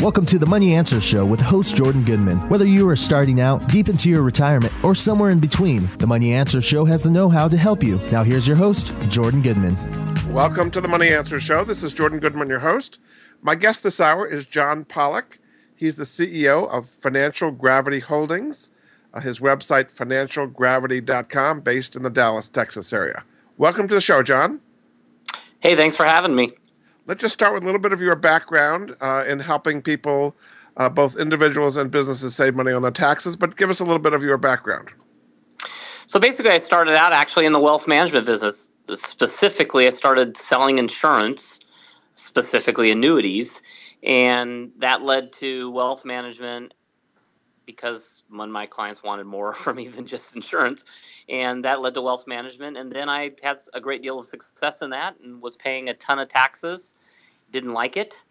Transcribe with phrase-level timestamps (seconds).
[0.00, 2.36] Welcome to the Money Answer Show with host Jordan Goodman.
[2.48, 6.32] Whether you are starting out, deep into your retirement, or somewhere in between, the Money
[6.32, 7.98] Answer Show has the know how to help you.
[8.12, 9.76] Now, here's your host, Jordan Goodman.
[10.32, 11.64] Welcome to the Money Answer Show.
[11.64, 13.00] This is Jordan Goodman, your host.
[13.42, 15.40] My guest this hour is John Pollock.
[15.74, 18.70] He's the CEO of Financial Gravity Holdings,
[19.14, 23.24] uh, his website, financialgravity.com, based in the Dallas, Texas area.
[23.56, 24.60] Welcome to the show, John.
[25.58, 26.50] Hey, thanks for having me.
[27.08, 30.36] Let's just start with a little bit of your background uh, in helping people,
[30.76, 33.34] uh, both individuals and businesses, save money on their taxes.
[33.34, 34.92] But give us a little bit of your background.
[36.06, 38.74] So basically, I started out actually in the wealth management business.
[38.92, 41.60] Specifically, I started selling insurance,
[42.14, 43.62] specifically annuities,
[44.02, 46.74] and that led to wealth management
[47.68, 50.84] because when my clients wanted more from me than just insurance
[51.28, 54.80] and that led to wealth management and then i had a great deal of success
[54.80, 56.94] in that and was paying a ton of taxes
[57.50, 58.22] didn't like it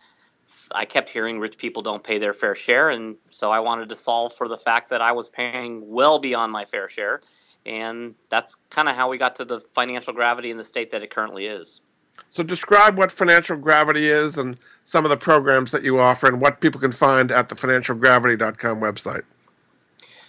[0.72, 3.96] i kept hearing rich people don't pay their fair share and so i wanted to
[3.96, 7.22] solve for the fact that i was paying well beyond my fair share
[7.66, 11.04] and that's kind of how we got to the financial gravity in the state that
[11.04, 11.82] it currently is
[12.30, 16.42] so describe what financial gravity is and some of the programs that you offer and
[16.42, 19.24] what people can find at the financialgravity.com website.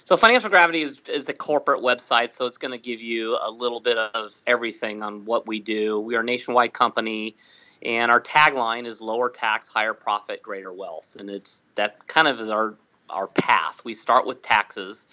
[0.05, 3.51] So Financial Gravity is, is a corporate website, so it's going to give you a
[3.51, 6.01] little bit of everything on what we do.
[6.01, 7.37] We are a nationwide company,
[7.83, 11.17] and our tagline is lower tax, higher profit, greater wealth.
[11.19, 12.75] And it's that kind of is our
[13.11, 13.83] our path.
[13.85, 15.07] We start with taxes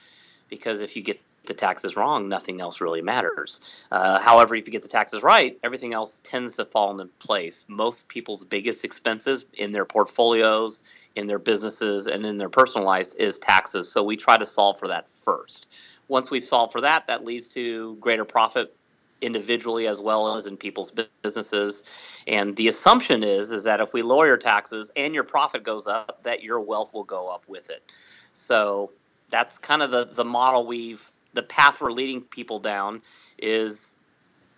[0.49, 3.86] because if you get the taxes wrong, nothing else really matters.
[3.91, 7.66] Uh, however, if you get the taxes right, everything else tends to fall into place.
[7.67, 10.83] Most people's biggest expenses in their portfolios,
[11.16, 13.91] in their businesses, and in their personal lives is taxes.
[13.91, 15.67] So we try to solve for that first.
[16.08, 18.75] Once we solve for that, that leads to greater profit
[19.21, 20.91] individually as well as in people's
[21.23, 21.83] businesses.
[22.27, 25.88] And the assumption is is that if we lower your taxes and your profit goes
[25.88, 27.91] up, that your wealth will go up with it.
[28.33, 28.91] So
[29.30, 33.02] that's kind of the, the model we've the path we're leading people down
[33.37, 33.95] is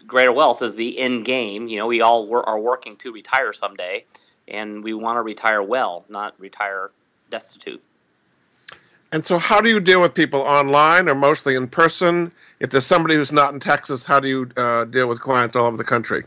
[0.06, 1.68] greater wealth is the end game.
[1.68, 4.06] You know, we all are working to retire someday,
[4.48, 6.92] and we want to retire well, not retire
[7.30, 7.84] destitute.
[9.18, 12.32] And so, how do you deal with people online or mostly in person?
[12.60, 15.66] If there's somebody who's not in Texas, how do you uh, deal with clients all
[15.66, 16.24] over the country?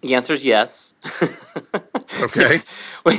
[0.00, 0.94] The answer is yes.
[2.22, 2.56] okay.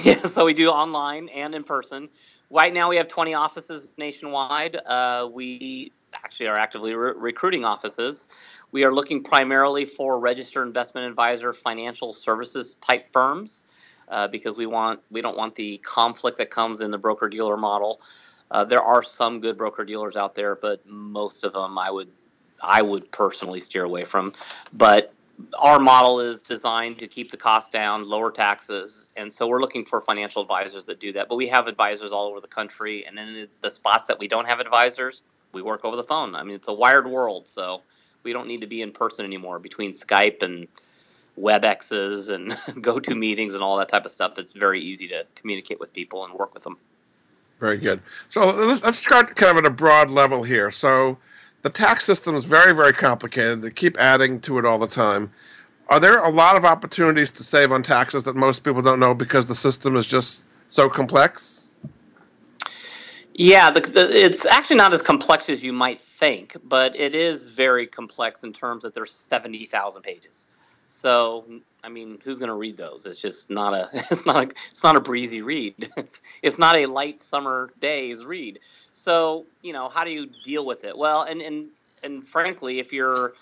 [0.04, 2.10] yeah, so we do online and in person.
[2.50, 4.78] Right now, we have 20 offices nationwide.
[4.84, 8.28] Uh, we actually are actively re- recruiting offices.
[8.72, 13.68] We are looking primarily for registered investment advisor, financial services type firms,
[14.08, 17.56] uh, because we want we don't want the conflict that comes in the broker dealer
[17.56, 18.02] model.
[18.56, 22.08] Uh, there are some good broker dealers out there, but most of them I would
[22.64, 24.32] I would personally steer away from.
[24.72, 25.14] But
[25.62, 29.84] our model is designed to keep the cost down, lower taxes, and so we're looking
[29.84, 31.28] for financial advisors that do that.
[31.28, 34.48] But we have advisors all over the country, and in the spots that we don't
[34.48, 36.34] have advisors, we work over the phone.
[36.34, 37.82] I mean, it's a wired world, so
[38.24, 40.70] we don't need to be in person anymore between Skype and
[41.38, 44.40] WebExes and go-to meetings and all that type of stuff.
[44.40, 46.78] It's very easy to communicate with people and work with them.
[47.60, 48.02] Very good.
[48.30, 50.72] So let's start kind of at a broad level here.
[50.72, 51.18] So
[51.62, 53.62] the tax system is very, very complicated.
[53.62, 55.32] They keep adding to it all the time.
[55.88, 59.14] Are there a lot of opportunities to save on taxes that most people don't know
[59.14, 61.72] because the system is just so complex?
[63.38, 67.48] Yeah, the, the, it's actually not as complex as you might think, but it is
[67.48, 70.48] very complex in terms that there's seventy thousand pages.
[70.88, 71.46] So,
[71.86, 73.06] I mean, who's going to read those?
[73.06, 75.76] It's just not a it's not a it's not a breezy read.
[75.98, 78.60] It's it's not a light summer days read.
[78.92, 80.98] So, you know, how do you deal with it?
[80.98, 81.68] Well, and and
[82.04, 83.34] and frankly, if you're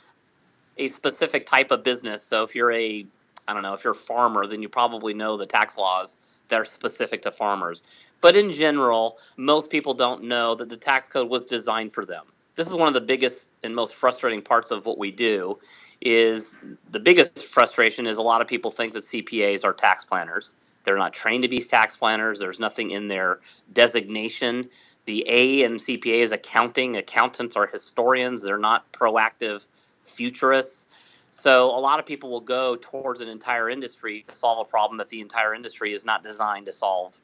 [0.77, 3.05] a specific type of business, so if you're a
[3.47, 6.17] I don't know, if you're a farmer, then you probably know the tax laws
[6.49, 7.81] that are specific to farmers.
[8.21, 12.25] But in general, most people don't know that the tax code was designed for them.
[12.55, 15.59] This is one of the biggest and most frustrating parts of what we do
[16.05, 16.55] is
[16.91, 20.53] the biggest frustration is a lot of people think that CPAs are tax planners.
[20.83, 22.39] They're not trained to be tax planners.
[22.39, 23.39] There's nothing in their
[23.71, 24.69] designation.
[25.05, 26.97] The A in CPA is accounting.
[26.97, 28.41] Accountants are historians.
[28.41, 29.65] They're not proactive
[30.03, 30.87] futurists.
[31.31, 34.97] So a lot of people will go towards an entire industry to solve a problem
[34.97, 37.17] that the entire industry is not designed to solve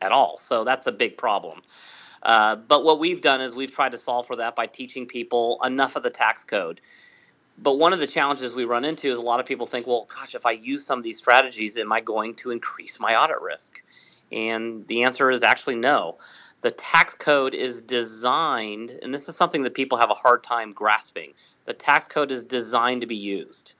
[0.00, 0.36] at all.
[0.36, 1.62] So that's a big problem.
[2.22, 5.58] Uh, but what we've done is we've tried to solve for that by teaching people
[5.64, 6.80] enough of the tax code.
[7.60, 10.06] But one of the challenges we run into is a lot of people think, well,
[10.14, 13.40] gosh, if I use some of these strategies, am I going to increase my audit
[13.40, 13.82] risk?
[14.30, 16.18] And the answer is actually no.
[16.60, 20.72] The tax code is designed, and this is something that people have a hard time
[20.72, 21.34] grasping.
[21.64, 23.74] The tax code is designed to be used.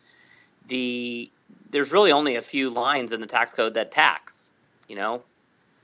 [0.66, 1.30] The
[1.70, 4.48] there's really only a few lines in the tax code that tax.
[4.88, 5.22] You know,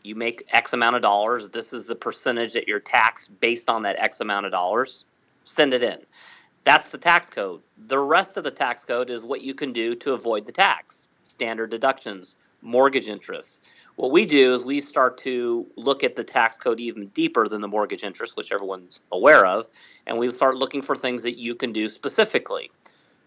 [0.02, 1.50] you make X amount of dollars.
[1.50, 5.04] This is the percentage that you're taxed based on that X amount of dollars.
[5.44, 5.98] Send it in.
[6.64, 7.60] That's the tax code.
[7.86, 11.08] The rest of the tax code is what you can do to avoid the tax
[11.22, 13.66] standard deductions, mortgage interest.
[13.96, 17.60] What we do is we start to look at the tax code even deeper than
[17.60, 19.66] the mortgage interest, which everyone's aware of,
[20.06, 22.70] and we start looking for things that you can do specifically.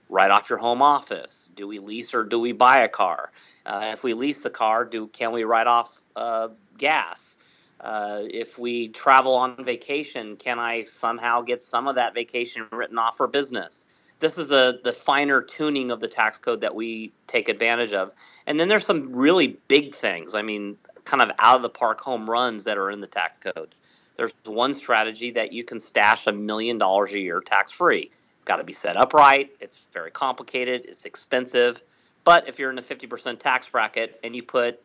[0.10, 1.50] Write off your home office.
[1.56, 3.32] Do we lease or do we buy a car?
[3.66, 7.37] Uh, if we lease a car, do can we write off uh, gas?
[7.80, 12.98] Uh, if we travel on vacation, can I somehow get some of that vacation written
[12.98, 13.88] off for business?
[14.20, 18.12] This is the the finer tuning of the tax code that we take advantage of.
[18.48, 20.34] And then there's some really big things.
[20.34, 23.38] I mean, kind of out of the park home runs that are in the tax
[23.38, 23.76] code.
[24.18, 28.10] There's one strategy that you can stash a million dollars a year tax free.
[28.36, 29.52] It's got to be set up right.
[29.60, 30.86] It's very complicated.
[30.86, 31.84] It's expensive.
[32.24, 34.82] But if you're in the 50% tax bracket and you put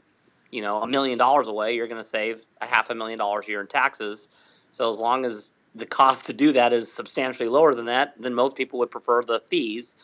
[0.53, 3.49] you know a million dollars away, you're going to save a half a million dollars
[3.49, 4.29] a year in taxes.
[4.71, 8.35] So as long as the cost to do that is substantially lower than that, then
[8.35, 9.97] most people would prefer the fees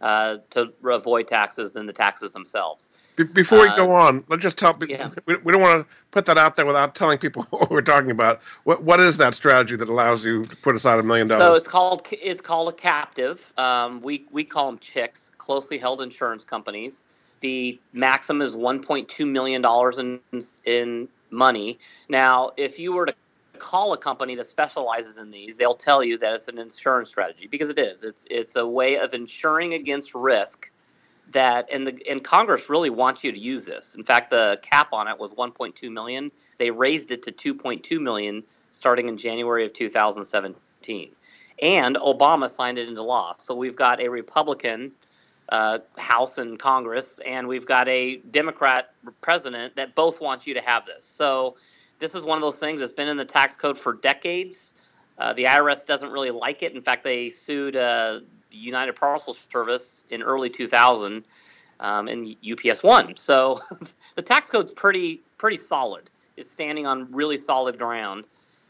[0.00, 3.14] uh, to avoid taxes than the taxes themselves.
[3.16, 5.10] Be- before we uh, go on, let's just tell people yeah.
[5.24, 8.10] we, we, don't want to put that out there without telling people what we're talking
[8.10, 8.40] about.
[8.64, 11.42] What what is that strategy that allows you to put aside a million dollars?
[11.42, 13.52] So it's called it's called a captive.
[13.56, 17.06] Um, we we call them chicks, closely held insurance companies.
[17.40, 20.20] The maximum is 1.2 million dollars in
[20.64, 21.78] in money.
[22.08, 23.14] Now, if you were to
[23.58, 27.46] call a company that specializes in these, they'll tell you that it's an insurance strategy
[27.46, 28.04] because it is.
[28.04, 30.70] It's it's a way of insuring against risk
[31.32, 33.94] that and the and Congress really wants you to use this.
[33.94, 36.30] In fact, the cap on it was 1.2 million.
[36.58, 41.10] They raised it to 2.2 million starting in January of 2017.
[41.62, 43.34] And Obama signed it into law.
[43.38, 44.92] So we've got a Republican
[45.48, 50.60] uh, House and Congress, and we've got a Democrat president that both want you to
[50.60, 51.04] have this.
[51.04, 51.56] So
[51.98, 54.74] this is one of those things that's been in the tax code for decades.
[55.18, 56.74] Uh, the IRS doesn't really like it.
[56.74, 58.20] In fact, they sued uh,
[58.50, 61.24] the United Parcel Service in early 2000,
[61.80, 63.16] um, and UPS won.
[63.16, 63.60] So
[64.14, 66.10] the tax code's pretty pretty solid.
[66.36, 68.26] It's standing on really solid ground.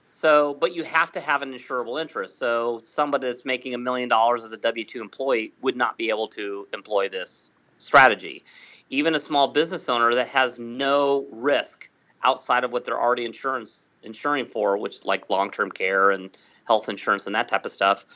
[0.09, 2.39] So, but you have to have an insurable interest.
[2.39, 6.11] So, somebody that's making a million dollars as a W 2 employee would not be
[6.11, 8.45] able to employ this strategy.
[8.89, 11.91] Even a small business owner that has no risk
[12.23, 16.37] outside of what they're already insurance insuring for, which like long term care and
[16.67, 18.07] health insurance and that type of stuff,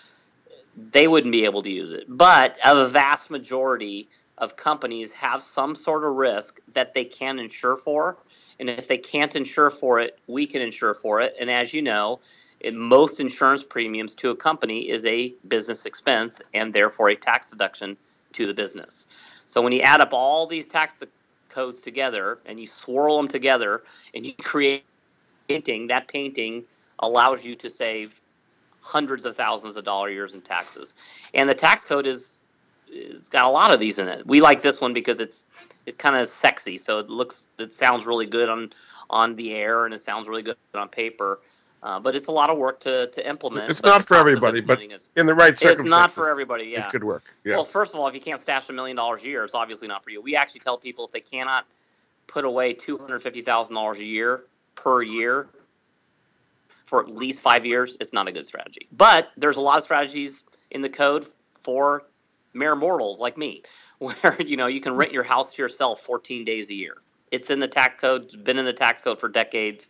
[0.93, 2.05] they wouldn't be able to use it.
[2.09, 4.09] But a vast majority
[4.39, 8.19] of companies have some sort of risk that they can insure for
[8.61, 11.35] and if they can't insure for it, we can insure for it.
[11.41, 12.21] And as you know,
[12.61, 17.51] in most insurance premiums to a company is a business expense and therefore a tax
[17.51, 17.97] deduction
[18.33, 19.07] to the business.
[19.47, 20.99] So when you add up all these tax
[21.49, 23.83] codes together and you swirl them together
[24.15, 24.85] and you create
[25.49, 26.65] painting, that painting
[26.99, 28.21] allows you to save
[28.83, 30.95] hundreds of thousands of dollar years in taxes.
[31.33, 32.40] And the tax code is
[32.91, 34.27] it's got a lot of these in it.
[34.27, 35.47] We like this one because it's
[35.87, 38.73] it's kind of sexy, so it looks it sounds really good on
[39.09, 41.41] on the air and it sounds really good on paper.
[41.83, 43.71] Uh, but it's a lot of work to, to implement.
[43.71, 46.65] It's not for everybody, but is, in the right circumstances, it's not for everybody.
[46.65, 47.35] Yeah, it could work.
[47.43, 47.55] Yes.
[47.55, 49.89] Well, first of all, if you can't stash a million dollars a year, it's obviously
[49.89, 50.21] not for you.
[50.21, 51.65] We actually tell people if they cannot
[52.27, 54.45] put away two hundred fifty thousand dollars a year
[54.75, 55.49] per year
[56.85, 58.87] for at least five years, it's not a good strategy.
[58.93, 61.25] But there's a lot of strategies in the code
[61.59, 62.03] for
[62.52, 63.62] mere mortals like me,
[63.99, 66.97] where you know you can rent your house to yourself 14 days a year.
[67.30, 68.25] It's in the tax code.
[68.25, 69.88] It's been in the tax code for decades.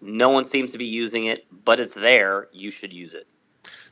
[0.00, 2.48] No one seems to be using it, but it's there.
[2.52, 3.26] You should use it.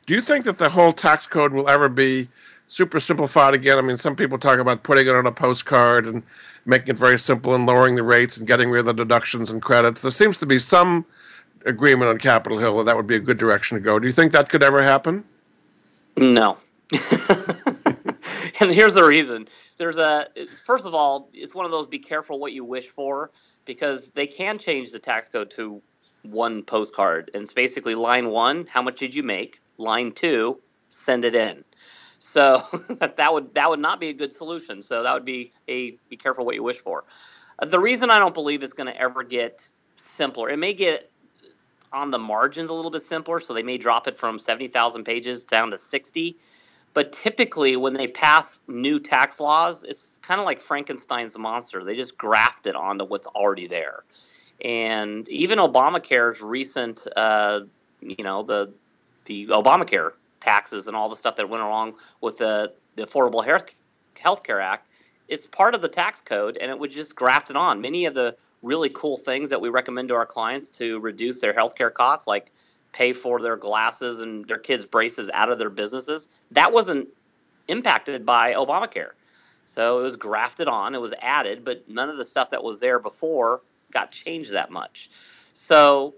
[0.05, 2.29] Do you think that the whole tax code will ever be
[2.65, 3.77] super simplified again?
[3.77, 6.23] I mean, some people talk about putting it on a postcard and
[6.65, 9.61] making it very simple and lowering the rates and getting rid of the deductions and
[9.61, 10.01] credits.
[10.01, 11.05] There seems to be some
[11.65, 13.99] agreement on Capitol Hill that that would be a good direction to go.
[13.99, 15.23] Do you think that could ever happen?
[16.17, 16.57] No.
[18.61, 19.47] and here's the reason.
[19.77, 20.27] There's a
[20.65, 23.31] first of all, it's one of those be careful what you wish for
[23.65, 25.81] because they can change the tax code to
[26.23, 29.61] one postcard and it's basically line 1, how much did you make?
[29.77, 31.63] Line 2, send it in.
[32.19, 32.61] So
[32.99, 34.81] that would that would not be a good solution.
[34.81, 37.05] So that would be a be careful what you wish for.
[37.59, 41.09] Uh, the reason I don't believe it's going to ever get simpler, it may get
[41.91, 43.39] on the margins a little bit simpler.
[43.39, 46.37] So they may drop it from seventy thousand pages down to sixty.
[46.93, 51.83] But typically, when they pass new tax laws, it's kind of like Frankenstein's monster.
[51.83, 54.03] They just graft it onto what's already there.
[54.63, 57.61] And even Obamacare's recent, uh,
[58.01, 58.73] you know, the
[59.25, 63.45] the Obamacare taxes and all the stuff that went along with the, the Affordable
[64.17, 64.87] Health Care Act,
[65.27, 67.81] it's part of the tax code, and it would just graft it on.
[67.81, 71.53] Many of the really cool things that we recommend to our clients to reduce their
[71.53, 72.51] healthcare costs, like
[72.91, 76.27] pay for their glasses and their kids' braces out of their businesses.
[76.51, 77.09] That wasn't
[77.67, 79.11] impacted by Obamacare.
[79.65, 82.79] So it was grafted on, it was added, but none of the stuff that was
[82.79, 85.09] there before got changed that much.
[85.53, 86.15] So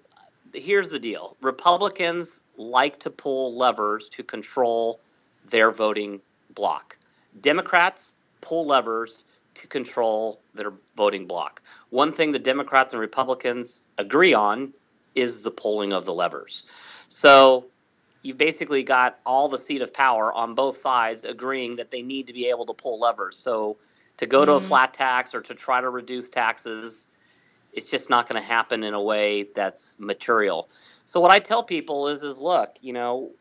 [0.54, 5.00] here's the deal Republicans like to pull levers to control
[5.46, 6.22] their voting
[6.56, 6.98] block,
[7.42, 11.62] Democrats pull levers to control their voting block.
[11.90, 14.74] One thing the Democrats and Republicans agree on
[15.16, 16.64] is the pulling of the levers.
[17.10, 17.66] So
[18.22, 22.28] you've basically got all the seat of power on both sides agreeing that they need
[22.28, 23.38] to be able to pull levers.
[23.38, 23.78] So
[24.18, 24.66] to go to mm-hmm.
[24.66, 27.08] a flat tax or to try to reduce taxes,
[27.74, 30.70] it's just not going to happen in a way that's material.
[31.06, 33.32] So what I tell people is is look, you know,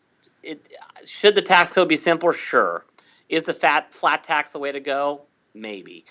[0.43, 0.73] it
[1.05, 2.33] should the tax code be simpler?
[2.33, 2.85] Sure.
[3.29, 5.23] Is a fat flat tax the way to go?
[5.55, 6.05] Maybe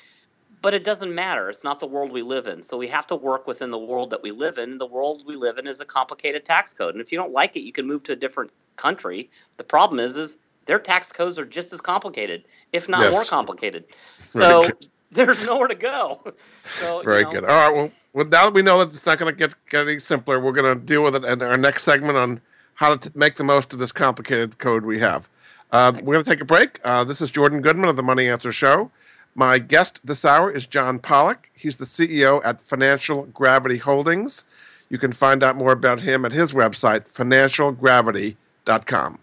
[0.61, 1.49] but it doesn't matter.
[1.49, 2.61] It's not the world we live in.
[2.61, 4.77] So we have to work within the world that we live in.
[4.77, 6.95] The world we live in is a complicated tax code.
[6.95, 9.29] And if you don't like it, you can move to a different country.
[9.57, 13.13] The problem is is their tax codes are just as complicated, if not yes.
[13.13, 13.85] more complicated.
[14.25, 14.69] So
[15.11, 16.21] there's nowhere to go.
[16.63, 17.45] So, Very you know, good.
[17.45, 17.75] All right.
[17.75, 20.39] Well, well, now that we know that it's not going to get, get any simpler,
[20.39, 22.41] we're going to deal with it in our next segment on
[22.75, 25.29] how to t- make the most of this complicated code we have.
[25.71, 26.79] Uh, we're going to take a break.
[26.83, 28.89] Uh, this is Jordan Goodman of the Money Answer Show.
[29.35, 31.49] My guest this hour is John Pollock.
[31.53, 34.45] He's the CEO at Financial Gravity Holdings.
[34.89, 39.19] You can find out more about him at his website, financialgravity.com.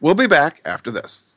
[0.00, 1.36] We'll be back after this.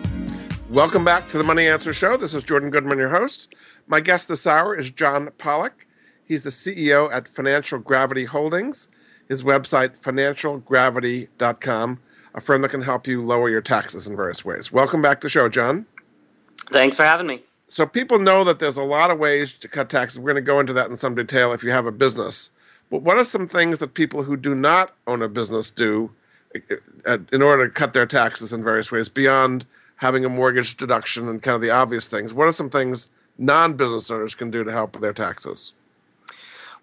[0.71, 2.15] Welcome back to the Money Answer Show.
[2.15, 3.53] This is Jordan Goodman, your host.
[3.87, 5.85] My guest this hour is John Pollock.
[6.23, 8.87] He's the CEO at Financial Gravity Holdings.
[9.27, 11.99] His website, financialgravity.com,
[12.35, 14.71] a firm that can help you lower your taxes in various ways.
[14.71, 15.85] Welcome back to the show, John.
[16.69, 17.43] Thanks for having me.
[17.67, 20.21] So, people know that there's a lot of ways to cut taxes.
[20.21, 22.49] We're going to go into that in some detail if you have a business.
[22.89, 26.11] But what are some things that people who do not own a business do
[26.55, 26.75] uh,
[27.05, 29.65] uh, in order to cut their taxes in various ways beyond
[30.01, 32.33] having a mortgage deduction and kind of the obvious things.
[32.33, 35.73] What are some things non-business owners can do to help with their taxes?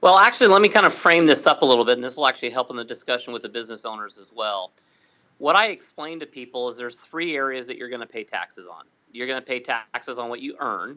[0.01, 2.29] Well, actually, let me kind of frame this up a little bit, and this will
[2.29, 4.71] actually help in the discussion with the business owners as well.
[5.39, 8.69] What I explain to people is there's three areas that you're going to pay taxes
[8.69, 8.85] on.
[9.11, 10.97] You're going to pay taxes on what you earn,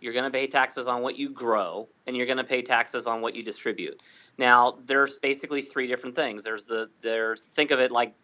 [0.00, 3.08] you're going to pay taxes on what you grow, and you're going to pay taxes
[3.08, 4.00] on what you distribute.
[4.38, 6.44] Now, there's basically three different things.
[6.44, 8.14] There's the there's think of it like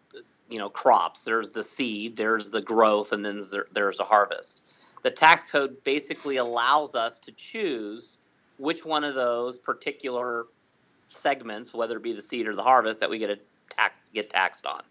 [0.53, 1.23] you know crops.
[1.23, 3.41] There's the seed, there's the growth, and then
[3.71, 4.63] there's the harvest.
[5.01, 8.19] The tax code basically allows us to choose
[8.57, 10.45] which one of those particular
[11.07, 14.29] segments, whether it be the seed or the harvest, that we get a tax get
[14.29, 14.83] taxed on.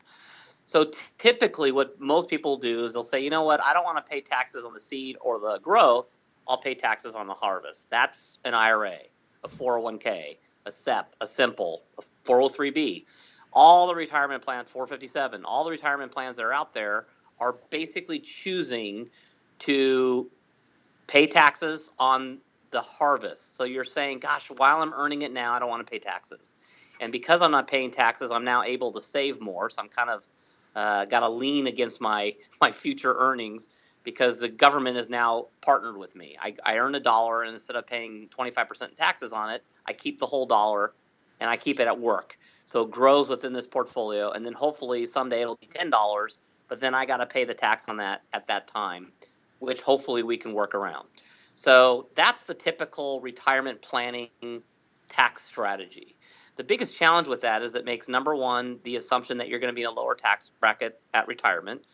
[0.67, 3.85] So t- typically, what most people do is they'll say, you know what, I don't
[3.85, 6.19] want to pay taxes on the seed or the growth.
[6.49, 7.89] I'll pay taxes on the harvest.
[7.89, 8.99] That's an IRA,
[9.45, 13.05] a 401k, a SEP, a simple, a 403b
[13.53, 17.07] all the retirement plans, 457, all the retirement plans that are out there
[17.41, 19.11] are basically choosing
[19.61, 20.31] to
[21.07, 22.39] pay taxes on
[22.71, 23.57] the harvest.
[23.57, 26.55] So you're saying, gosh, while I'm earning it now, I don't want to pay taxes.
[27.01, 29.71] And because I'm not paying taxes, I'm now able to save more.
[29.71, 30.27] So I'm kind of
[30.75, 33.69] uh, got to lean against my my future earnings
[34.05, 36.37] because the government is now partnered with me.
[36.41, 40.19] I, I earn a dollar, and instead of paying 25% taxes on it, I keep
[40.19, 40.93] the whole dollar
[41.41, 42.39] and I keep it at work.
[42.73, 46.41] So it grows within this portfolio, and then hopefully someday it'll be ten dollars.
[46.69, 49.13] But then I got to pay the tax on that at that time,
[49.59, 51.07] which hopefully we can work around.
[51.55, 54.31] So that's the typical retirement planning
[55.11, 56.17] tax strategy.
[56.57, 59.75] The biggest challenge with that is it makes number one the assumption that you're going
[59.75, 61.85] to be in a lower tax bracket at retirement,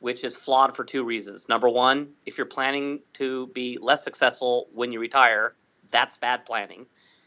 [0.00, 1.46] which is flawed for two reasons.
[1.46, 5.54] Number one, if you're planning to be less successful when you retire,
[5.90, 6.86] that's bad planning.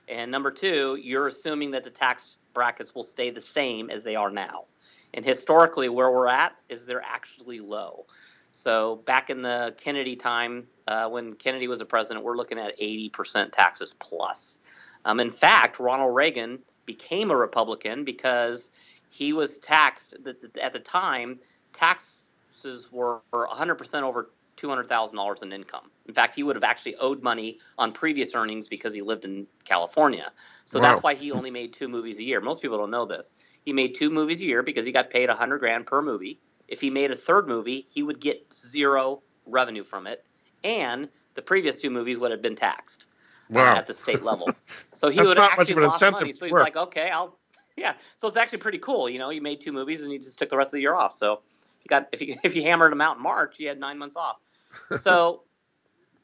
[0.10, 4.16] And number two, you're assuming that the tax brackets will stay the same as they
[4.16, 4.66] are now.
[5.14, 8.06] And historically, where we're at is they're actually low.
[8.52, 12.80] So back in the Kennedy time, uh, when Kennedy was a president, we're looking at
[12.80, 14.60] 80% taxes plus.
[15.04, 18.72] Um, in fact, Ronald Reagan became a Republican because
[19.10, 20.16] he was taxed
[20.62, 21.40] at the time.
[21.74, 25.92] Taxes were 100% over $200,000 in income.
[26.08, 29.48] In fact, he would have actually owed money on previous earnings because he lived in
[29.64, 30.32] California.
[30.66, 30.92] So wow.
[30.92, 32.42] that's why he only made two movies a year.
[32.42, 33.36] Most people don't know this.
[33.64, 36.40] He made two movies a year because he got paid 100 grand per movie.
[36.68, 40.24] If he made a third movie, he would get zero revenue from it.
[40.64, 43.06] And the previous two movies would have been taxed
[43.50, 43.74] uh, wow.
[43.74, 44.50] uh, at the state level.
[44.94, 46.34] So he would have actually lost money.
[46.34, 46.64] So he's work.
[46.64, 47.38] like, okay, I'll,
[47.78, 47.94] yeah.
[48.16, 49.10] So it's actually pretty cool.
[49.10, 50.96] You know, he made two movies and he just took the rest of the year
[50.96, 51.14] off.
[51.14, 51.40] So if
[51.84, 54.16] you got if you if you hammered him out in March, he had nine months
[54.16, 54.38] off.
[55.00, 55.44] So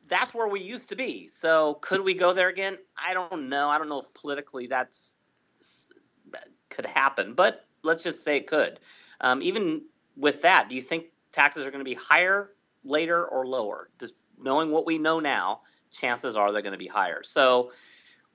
[0.07, 1.27] that's where we used to be.
[1.27, 2.77] So could we go there again?
[2.97, 3.69] I don't know.
[3.69, 5.15] I don't know if politically that's
[6.69, 8.79] could happen, but let's just say it could.
[9.21, 9.83] Um, even
[10.17, 12.51] with that, do you think taxes are going to be higher
[12.83, 13.89] later or lower?
[13.99, 15.61] Just knowing what we know now,
[15.91, 17.23] chances are they're going to be higher.
[17.23, 17.71] So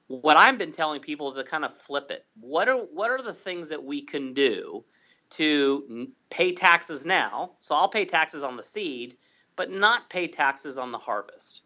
[0.08, 2.26] what I've been telling people is to kind of flip it.
[2.40, 4.84] What are what are the things that we can do
[5.30, 7.52] to pay taxes now?
[7.60, 9.16] So I'll pay taxes on the seed,
[9.56, 11.62] but not pay taxes on the harvest.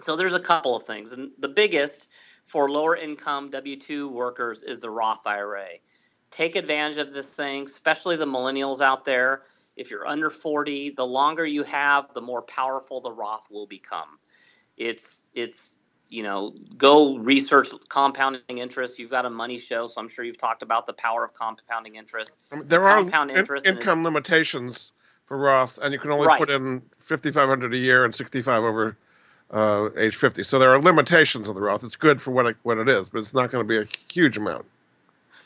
[0.00, 2.08] So there's a couple of things, and the biggest
[2.44, 5.68] for lower income W two workers is the Roth IRA.
[6.30, 9.42] Take advantage of this thing, especially the millennials out there.
[9.76, 14.18] If you're under 40, the longer you have, the more powerful the Roth will become.
[14.76, 18.98] It's it's you know go research compounding interest.
[18.98, 21.96] You've got a money show, so I'm sure you've talked about the power of compounding
[21.96, 22.38] interest.
[22.52, 24.92] Um, there are compound in, interest income limitations
[25.28, 26.38] for Roth, and you can only right.
[26.38, 28.96] put in 5,500 a year and 65 over
[29.50, 30.42] uh, age 50.
[30.42, 31.84] So there are limitations on the Roth.
[31.84, 33.84] It's good for what it, what it is, but it's not going to be a
[34.10, 34.64] huge amount.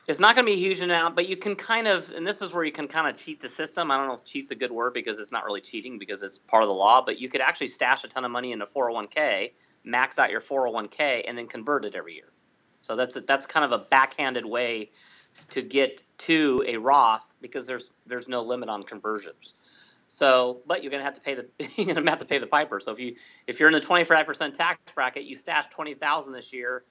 [0.06, 2.40] It's not going to be a huge amount, but you can kind of, and this
[2.42, 3.90] is where you can kind of cheat the system.
[3.90, 6.38] I don't know if cheat's a good word because it's not really cheating because it's
[6.38, 9.50] part of the law, but you could actually stash a ton of money into 401k,
[9.82, 12.30] max out your 401k, and then convert it every year.
[12.82, 14.90] So that's a, that's kind of a backhanded way
[15.52, 19.54] to get to a Roth because there's there's no limit on conversions.
[20.08, 22.38] So, but you're going to have to pay the you're going to have to pay
[22.38, 22.80] the piper.
[22.80, 23.14] So if you
[23.46, 26.84] if you're in the 25% tax bracket, you stash 20,000 this year,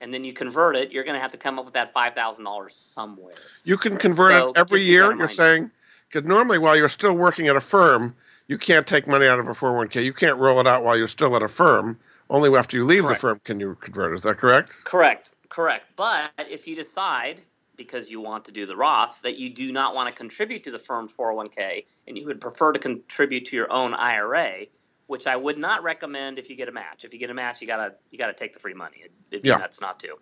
[0.00, 2.14] and then you convert it, you're going to have to come up with that five
[2.14, 3.32] thousand dollars somewhere.
[3.64, 5.14] You can convert so it every year.
[5.16, 5.70] You're saying
[6.08, 8.14] because normally while you're still working at a firm,
[8.48, 10.04] you can't take money out of a 401k.
[10.04, 11.98] You can't roll it out while you're still at a firm.
[12.28, 13.20] Only after you leave correct.
[13.20, 14.16] the firm can you convert it.
[14.16, 14.84] Is that correct?
[14.84, 15.30] Correct.
[15.48, 15.86] Correct.
[15.96, 17.40] But if you decide
[17.76, 20.70] because you want to do the Roth that you do not want to contribute to
[20.70, 24.66] the firm's 401k and you would prefer to contribute to your own IRA,
[25.06, 27.04] which I would not recommend if you get a match.
[27.04, 29.04] If you get a match, you gotta you gotta take the free money.
[29.30, 29.56] It, be yeah.
[29.56, 30.18] nuts not to.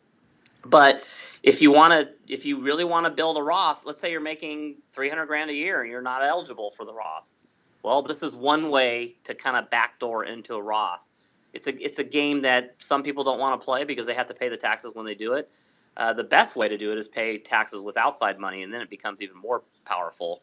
[0.65, 1.09] But
[1.43, 4.21] if you want to, if you really want to build a Roth, let's say you're
[4.21, 7.35] making 300 grand a year and you're not eligible for the Roth.
[7.83, 11.09] Well, this is one way to kind of backdoor into a Roth.
[11.53, 14.29] It's a it's a game that some people don't want to play because they have
[14.29, 15.51] to pay the taxes when they do it.
[15.97, 18.81] Uh, the best way to do it is pay taxes with outside money, and then
[18.81, 20.43] it becomes even more powerful.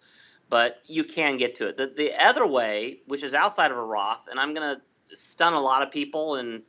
[0.49, 1.77] But you can get to it.
[1.77, 5.53] The, the other way, which is outside of a Roth, and I'm going to stun
[5.53, 6.63] a lot of people, and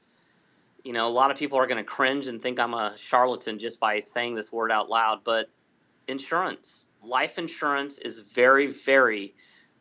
[0.85, 3.59] you know, a lot of people are going to cringe and think I'm a charlatan
[3.59, 5.25] just by saying this word out loud.
[5.25, 5.51] But
[6.09, 9.35] insurance, life insurance, is very, very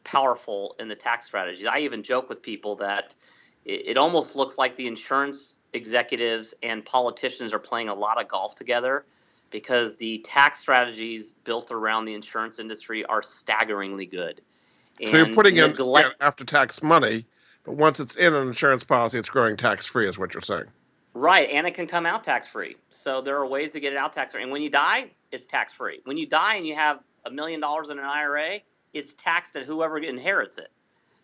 [0.03, 1.65] powerful in the tax strategies.
[1.65, 3.15] I even joke with people that
[3.65, 8.27] it, it almost looks like the insurance executives and politicians are playing a lot of
[8.27, 9.05] golf together
[9.51, 14.41] because the tax strategies built around the insurance industry are staggeringly good.
[15.01, 17.25] And so you're putting neglect- in after tax money,
[17.63, 20.65] but once it's in an insurance policy, it's growing tax free, is what you're saying.
[21.13, 22.75] Right, and it can come out tax free.
[22.89, 24.43] So there are ways to get it out tax free.
[24.43, 26.01] And when you die, it's tax free.
[26.05, 28.59] When you die and you have a million dollars in an IRA,
[28.93, 30.69] it's taxed at whoever inherits it.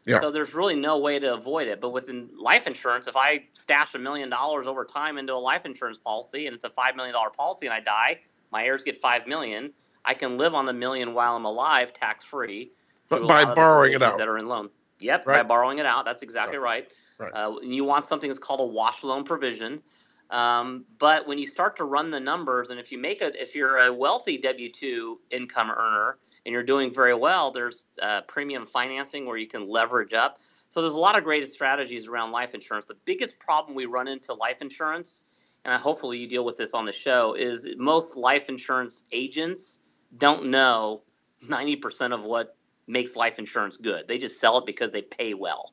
[0.06, 0.20] Yeah.
[0.20, 1.82] So there's really no way to avoid it.
[1.82, 5.66] But within life insurance, if I stash a million dollars over time into a life
[5.66, 8.20] insurance policy and it's a five million dollar policy and I die,
[8.52, 9.74] my heirs get five million.
[10.04, 12.72] I can live on the million while I'm alive, tax free.
[13.10, 14.70] But by borrowing it out, that are in loan.
[15.00, 15.38] Yep, right.
[15.38, 16.06] by borrowing it out.
[16.06, 16.92] That's exactly right.
[17.20, 17.34] right.
[17.34, 17.44] right.
[17.44, 19.82] Uh, you want something that's called a wash loan provision.
[20.30, 23.56] Um, but when you start to run the numbers, and if you make a, if
[23.56, 28.66] you're a wealthy W two income earner and you're doing very well, there's uh, premium
[28.66, 30.40] financing where you can leverage up.
[30.70, 32.86] So there's a lot of great strategies around life insurance.
[32.86, 35.26] The biggest problem we run into life insurance,
[35.64, 39.80] and hopefully you deal with this on the show, is most life insurance agents
[40.18, 41.02] don't know
[41.44, 42.56] 90% of what
[42.88, 44.08] makes life insurance good.
[44.08, 45.72] They just sell it because they pay well.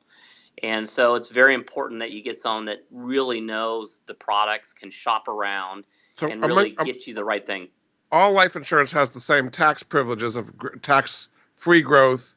[0.61, 4.91] And so it's very important that you get someone that really knows the products, can
[4.91, 5.85] shop around,
[6.17, 7.69] so and really I'm, get you the right thing.
[8.13, 10.51] All life insurance has the same tax privileges of
[10.83, 12.35] tax free growth,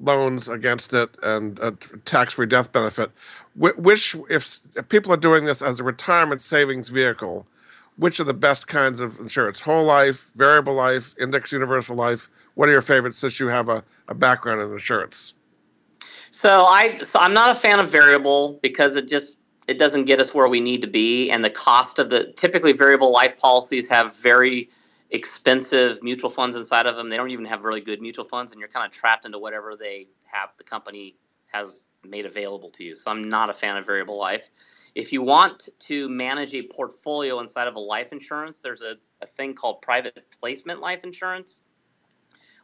[0.00, 1.72] loans against it, and a
[2.04, 3.10] tax free death benefit.
[3.56, 7.44] Which, if, if people are doing this as a retirement savings vehicle,
[7.96, 9.60] which are the best kinds of insurance?
[9.60, 12.30] Whole life, variable life, index universal life?
[12.54, 15.34] What are your favorites since you have a, a background in insurance?
[16.30, 20.20] So I so I'm not a fan of variable because it just it doesn't get
[20.20, 23.88] us where we need to be and the cost of the typically variable life policies
[23.88, 24.68] have very
[25.10, 27.08] expensive mutual funds inside of them.
[27.08, 29.76] They don't even have really good mutual funds and you're kind of trapped into whatever
[29.76, 31.16] they have the company
[31.46, 32.96] has made available to you.
[32.96, 34.50] So I'm not a fan of variable life.
[34.94, 39.26] If you want to manage a portfolio inside of a life insurance, there's a, a
[39.26, 41.62] thing called private placement life insurance,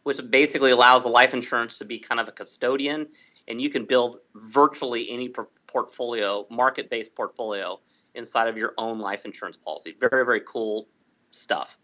[0.03, 3.09] which basically allows the life insurance to be kind of a custodian
[3.49, 5.33] and you can build virtually any
[5.67, 7.81] portfolio, market based portfolio
[8.15, 9.95] inside of your own life insurance policy.
[9.99, 10.89] Very, very cool
[11.31, 11.79] stuff.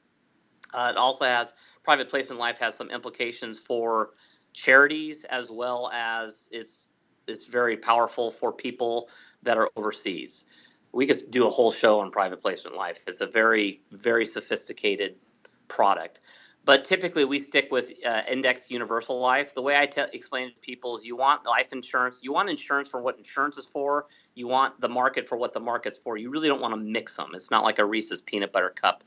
[0.75, 4.11] Uh, it also has private placement life has some implications for
[4.53, 6.91] charities as well as it's
[7.27, 9.09] it's very powerful for people
[9.43, 10.47] that are overseas.
[10.93, 13.01] We could do a whole show on private placement life.
[13.07, 15.17] It's a very very sophisticated
[15.69, 16.21] product.
[16.65, 19.55] But typically, we stick with uh, index universal life.
[19.55, 22.51] The way I te- explain it to people is you want life insurance, you want
[22.51, 26.19] insurance for what insurance is for, you want the market for what the market's for.
[26.19, 27.31] You really don't want to mix them.
[27.33, 29.03] It's not like a Reese's peanut butter cup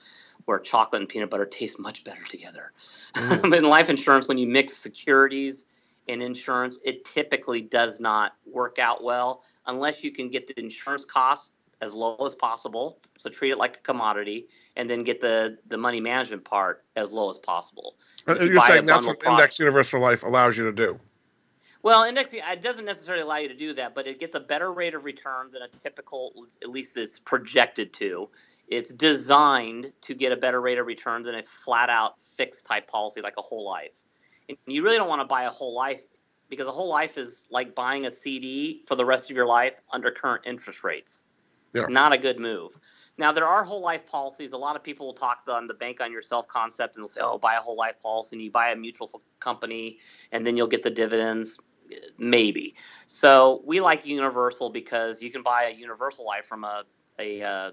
[0.45, 2.71] where chocolate and peanut butter taste much better together.
[3.13, 3.58] Mm.
[3.58, 5.65] In life insurance, when you mix securities
[6.08, 11.06] and insurance, it typically does not work out well unless you can get the insurance
[11.06, 11.51] costs
[11.82, 12.99] as low as possible.
[13.17, 17.12] So treat it like a commodity, and then get the the money management part as
[17.12, 17.95] low as possible.
[18.27, 20.99] you are saying that's what product, Index Universal Life allows you to do.
[21.84, 24.71] Well, index it doesn't necessarily allow you to do that, but it gets a better
[24.71, 28.30] rate of return than a typical, at least is projected to.
[28.71, 32.88] It's designed to get a better rate of return than a flat out fixed type
[32.88, 34.01] policy like a whole life.
[34.47, 36.05] And you really don't want to buy a whole life
[36.49, 39.81] because a whole life is like buying a CD for the rest of your life
[39.91, 41.25] under current interest rates.
[41.73, 41.88] Yeah.
[41.89, 42.79] Not a good move.
[43.17, 44.53] Now there are whole life policies.
[44.53, 47.21] A lot of people will talk on the bank on yourself concept and they'll say,
[47.21, 49.99] "Oh, buy a whole life policy and you buy a mutual company
[50.31, 51.60] and then you'll get the dividends."
[52.17, 52.73] Maybe.
[53.07, 56.86] So we like universal because you can buy a universal life from a
[57.19, 57.71] a, uh,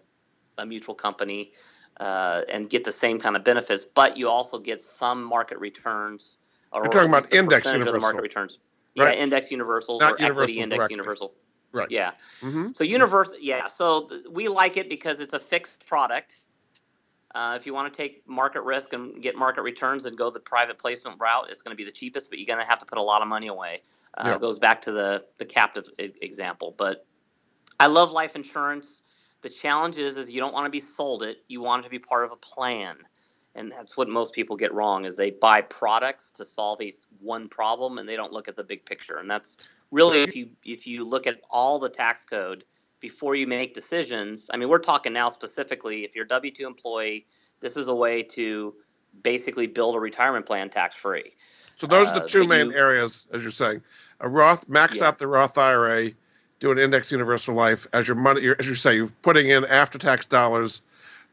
[0.58, 1.52] a mutual company
[2.00, 6.38] uh, and get the same kind of benefits, but you also get some market returns.
[6.72, 8.00] Or You're talking about index universal.
[8.00, 8.58] market returns.
[8.96, 9.16] Right.
[9.16, 10.94] Yeah, index universals Not or universal equity index directly.
[10.94, 11.34] universal.
[11.72, 11.90] Right.
[11.90, 12.12] Yeah.
[12.40, 12.72] Mm-hmm.
[12.72, 13.68] So universal, yeah.
[13.68, 16.38] So th- we like it because it's a fixed product.
[17.34, 20.40] Uh, if you want to take market risk and get market returns and go the
[20.40, 22.86] private placement route, it's going to be the cheapest, but you're going to have to
[22.86, 23.82] put a lot of money away.
[24.16, 24.34] Uh, yeah.
[24.36, 26.74] It goes back to the the captive example.
[26.76, 27.06] But
[27.78, 29.02] I love life insurance.
[29.40, 31.38] The challenge is, is you don't want to be sold it.
[31.48, 32.96] You want it to be part of a plan,
[33.54, 35.04] and that's what most people get wrong.
[35.04, 38.64] Is they buy products to solve a one problem, and they don't look at the
[38.64, 39.18] big picture.
[39.18, 39.58] And that's
[39.90, 42.64] really if you if you look at all the tax code
[43.00, 47.26] before you make decisions i mean we're talking now specifically if you're a w2 employee
[47.60, 48.74] this is a way to
[49.22, 51.32] basically build a retirement plan tax free
[51.76, 53.80] so those are the uh, two uh, main you, areas as you're saying
[54.20, 55.08] a roth max yeah.
[55.08, 56.10] out the roth ira
[56.60, 59.98] do an index universal life as your money as you say you're putting in after
[59.98, 60.82] tax dollars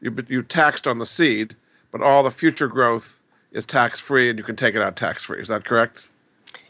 [0.00, 1.54] you you taxed on the seed
[1.90, 5.24] but all the future growth is tax free and you can take it out tax
[5.24, 6.10] free is that correct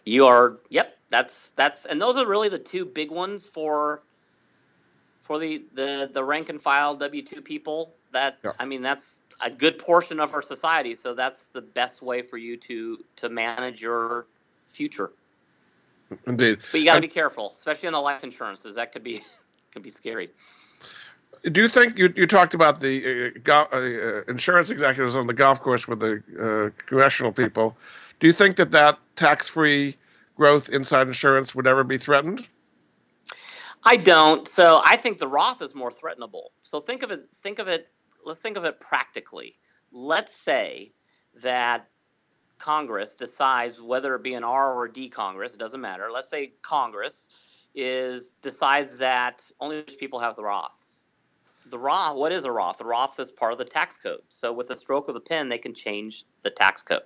[0.04, 4.02] you are yep that's that's and those are really the two big ones for
[5.26, 7.94] for the the the rank and file W two people.
[8.12, 8.52] That yeah.
[8.60, 10.94] I mean, that's a good portion of our society.
[10.94, 14.26] So that's the best way for you to to manage your
[14.66, 15.10] future.
[16.26, 18.76] Indeed, but you got to be careful, especially on the life insurances.
[18.76, 19.20] That could be
[19.72, 20.30] could be scary.
[21.50, 25.34] Do you think you, you talked about the uh, go, uh, insurance executives on the
[25.34, 27.76] golf course with the uh, congressional people?
[28.18, 29.96] Do you think that that tax-free
[30.36, 32.48] growth inside insurance would ever be threatened?
[33.84, 34.48] I don't.
[34.48, 36.52] So I think the Roth is more threatenable.
[36.62, 37.28] So think of it.
[37.34, 37.88] Think of it.
[38.24, 39.54] Let's think of it practically.
[39.92, 40.92] Let's say
[41.42, 41.88] that
[42.58, 46.08] Congress decides whether it be an R or a D Congress, it doesn't matter.
[46.12, 47.28] Let's say Congress
[47.74, 51.04] is decides that only rich people have the Roths.
[51.68, 52.78] The Roth, what is a Roth?
[52.78, 54.22] The Roth is part of the tax code.
[54.28, 57.02] So with a stroke of the pen, they can change the tax code.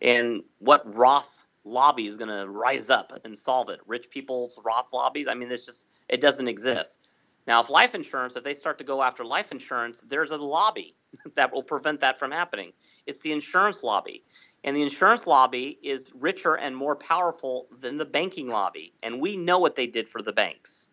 [0.00, 3.80] And what Roth lobby is going to rise up and solve it?
[3.86, 5.26] Rich people's Roth lobbies?
[5.28, 7.06] I mean, it's just it doesn't exist.
[7.46, 10.94] Now, if life insurance, if they start to go after life insurance, there's a lobby
[11.34, 12.72] that will prevent that from happening.
[13.06, 14.24] It's the insurance lobby.
[14.62, 18.92] And the insurance lobby is richer and more powerful than the banking lobby.
[19.02, 20.88] And we know what they did for the banks.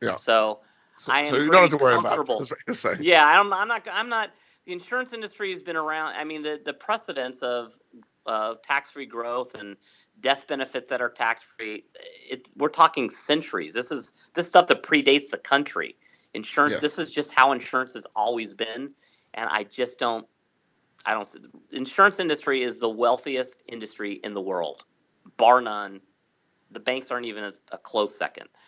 [0.00, 0.16] Yeah.
[0.16, 0.60] So,
[0.96, 2.42] so I am so you don't have to worry comfortable.
[2.68, 3.86] about it, yeah, I'm, I'm not.
[3.92, 4.30] I'm not.
[4.66, 6.14] The insurance industry has been around.
[6.14, 7.78] I mean, the the precedents of
[8.26, 9.76] uh, tax-free growth and
[10.20, 11.84] death benefits that are tax-free.
[12.30, 13.74] It, we're talking centuries.
[13.74, 15.96] This is this stuff that predates the country.
[16.34, 16.74] Insurance.
[16.74, 16.82] Yes.
[16.82, 18.92] This is just how insurance has always been,
[19.34, 20.26] and I just don't.
[21.04, 21.28] I don't.
[21.70, 24.84] The insurance industry is the wealthiest industry in the world,
[25.36, 26.00] bar none.
[26.72, 28.48] The banks aren't even a, a close second.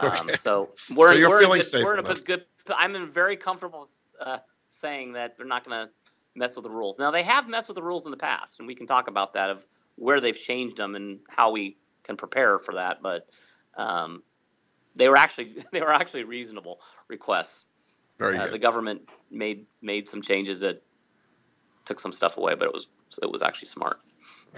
[0.00, 0.34] Um, okay.
[0.34, 2.44] So we're, so we're, feeling good, safe we're in a good.
[2.76, 3.86] I'm in very comfortable
[4.20, 5.92] uh, saying that they're not going to
[6.34, 6.98] mess with the rules.
[6.98, 9.34] Now they have messed with the rules in the past, and we can talk about
[9.34, 13.02] that of where they've changed them and how we can prepare for that.
[13.02, 13.28] But
[13.76, 14.24] um,
[14.96, 17.66] they were actually they were actually reasonable requests.
[18.18, 18.54] Very uh, good.
[18.54, 20.82] The government made made some changes that
[21.88, 22.86] took some stuff away, but it was
[23.20, 23.98] it was actually smart.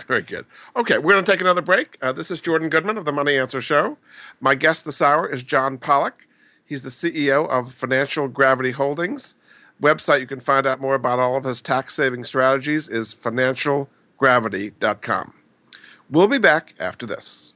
[0.07, 0.47] Very good.
[0.77, 1.97] Okay, we're going to take another break.
[2.03, 3.99] Uh, this is Jordan Goodman of the Money Answer Show.
[4.41, 6.29] My guest this hour is John Pollock.
[6.65, 9.35] He's the CEO of Financial Gravity Holdings.
[9.83, 15.35] Website you can find out more about all of his tax saving strategies is financialgravity.com.
[16.11, 17.55] We'll be back after this.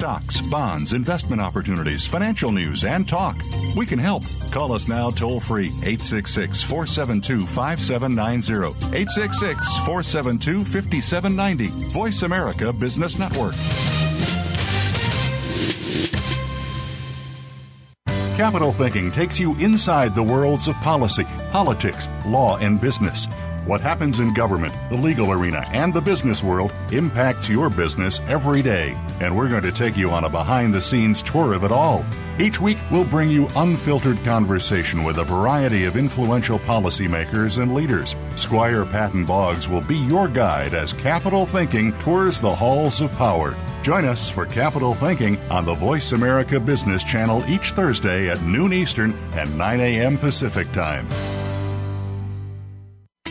[0.00, 3.36] Stocks, bonds, investment opportunities, financial news, and talk.
[3.76, 4.22] We can help.
[4.50, 8.68] Call us now toll free 866 472 5790.
[8.96, 11.66] 866 472 5790.
[11.92, 13.52] Voice America Business Network.
[18.38, 23.26] Capital Thinking takes you inside the worlds of policy, politics, law, and business.
[23.66, 28.62] What happens in government, the legal arena, and the business world impacts your business every
[28.62, 28.98] day.
[29.20, 32.04] And we're going to take you on a behind the scenes tour of it all.
[32.38, 38.16] Each week, we'll bring you unfiltered conversation with a variety of influential policymakers and leaders.
[38.34, 43.54] Squire Patton Boggs will be your guide as Capital Thinking tours the halls of power.
[43.82, 48.72] Join us for Capital Thinking on the Voice America Business Channel each Thursday at noon
[48.72, 50.16] Eastern and 9 a.m.
[50.16, 51.06] Pacific Time.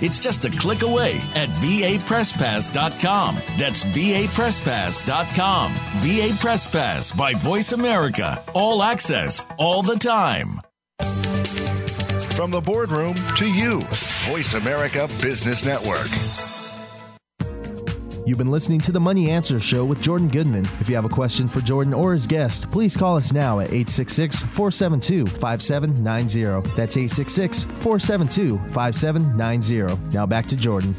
[0.00, 3.34] It's just a click away at vapresspass.com.
[3.58, 5.72] That's vapresspass.com.
[5.72, 8.42] VA Press Pass by Voice America.
[8.54, 10.60] All access, all the time.
[12.36, 13.80] From the boardroom to you,
[14.28, 16.45] Voice America Business Network.
[18.26, 20.64] You've been listening to the Money Answer Show with Jordan Goodman.
[20.80, 23.68] If you have a question for Jordan or his guest, please call us now at
[23.68, 26.68] 866 472 5790.
[26.74, 30.12] That's 866 472 5790.
[30.12, 30.96] Now back to Jordan.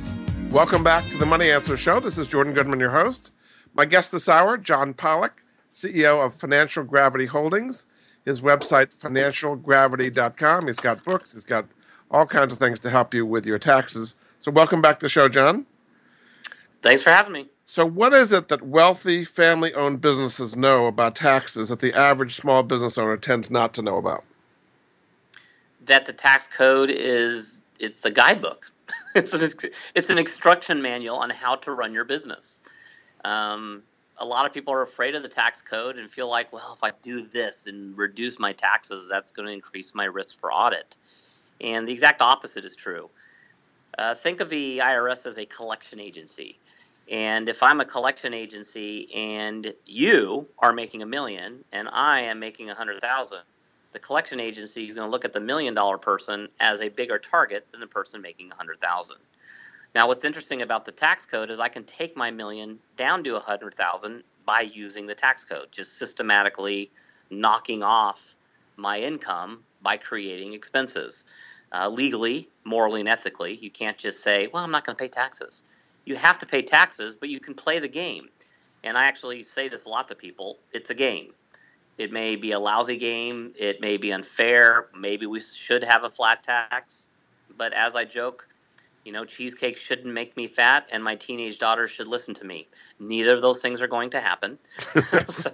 [0.51, 1.99] Welcome back to the Money Answer Show.
[1.99, 3.33] This is Jordan Goodman, your host.
[3.73, 7.87] My guest this hour, John Pollock, CEO of Financial Gravity Holdings
[8.23, 10.67] his website, financialgravity.com.
[10.67, 11.65] He's got books, he's got
[12.09, 14.15] all kinds of things to help you with your taxes.
[14.39, 15.65] So, welcome back to the show, John.
[16.81, 17.47] Thanks for having me.
[17.65, 22.35] So, what is it that wealthy family owned businesses know about taxes that the average
[22.35, 24.23] small business owner tends not to know about?
[25.85, 28.71] That the tax code is it's a guidebook.
[29.15, 32.61] it's, an, it's an instruction manual on how to run your business.
[33.25, 33.83] Um,
[34.17, 36.83] a lot of people are afraid of the tax code and feel like, well, if
[36.83, 40.95] I do this and reduce my taxes, that's going to increase my risk for audit.
[41.61, 43.09] And the exact opposite is true.
[43.97, 46.57] Uh, think of the IRS as a collection agency.
[47.09, 52.39] And if I'm a collection agency and you are making a million and I am
[52.39, 53.41] making a hundred thousand,
[53.93, 57.17] the collection agency is going to look at the million dollar person as a bigger
[57.17, 59.17] target than the person making a hundred thousand.
[59.95, 63.37] Now, what's interesting about the tax code is I can take my million down to
[63.37, 66.91] a hundred thousand by using the tax code, just systematically
[67.29, 68.35] knocking off
[68.75, 71.25] my income by creating expenses.
[71.71, 75.09] Uh, legally, morally, and ethically, you can't just say, well, I'm not going to pay
[75.09, 75.63] taxes.
[76.07, 78.29] You have to pay taxes, but you can play the game.
[78.85, 81.33] And I actually say this a lot to people it's a game.
[81.97, 86.09] It may be a lousy game, it may be unfair, maybe we should have a
[86.09, 87.07] flat tax.
[87.57, 88.47] But as I joke,
[89.07, 92.67] you know, cheesecake shouldn't make me fat, and my teenage daughter should listen to me.
[92.99, 94.59] Neither of those things are going to happen.
[95.27, 95.49] so,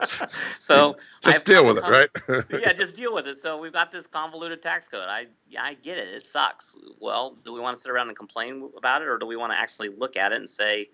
[0.60, 2.08] so just deal with it, right?
[2.52, 3.38] yeah, just deal with it.
[3.38, 5.08] So we've got this convoluted tax code.
[5.08, 5.26] I
[5.58, 6.06] I get it.
[6.14, 6.78] It sucks.
[7.00, 9.52] Well, do we want to sit around and complain about it, or do we want
[9.52, 10.90] to actually look at it and say,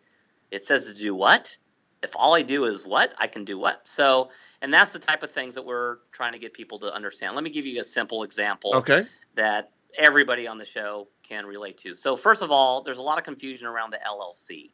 [0.51, 1.55] it says to do what?
[2.03, 3.87] If all I do is what, I can do what.
[3.87, 4.31] So,
[4.63, 7.35] and that's the type of things that we're trying to get people to understand.
[7.35, 8.77] Let me give you a simple example.
[8.77, 9.05] Okay.
[9.35, 11.95] That everybody on the show can relate to.
[11.95, 14.71] So, first of all, there's a lot of confusion around the LLC.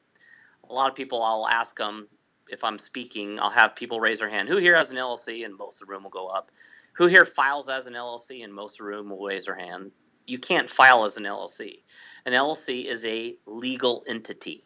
[0.69, 2.09] A lot of people, I'll ask them
[2.49, 4.49] if I'm speaking, I'll have people raise their hand.
[4.49, 5.45] Who here has an LLC?
[5.45, 6.51] And most of the room will go up.
[6.95, 8.45] Who here files as an LLC?
[8.45, 9.91] And most of the room will raise their hand.
[10.27, 11.83] You can't file as an LLC.
[12.25, 14.65] An LLC is a legal entity.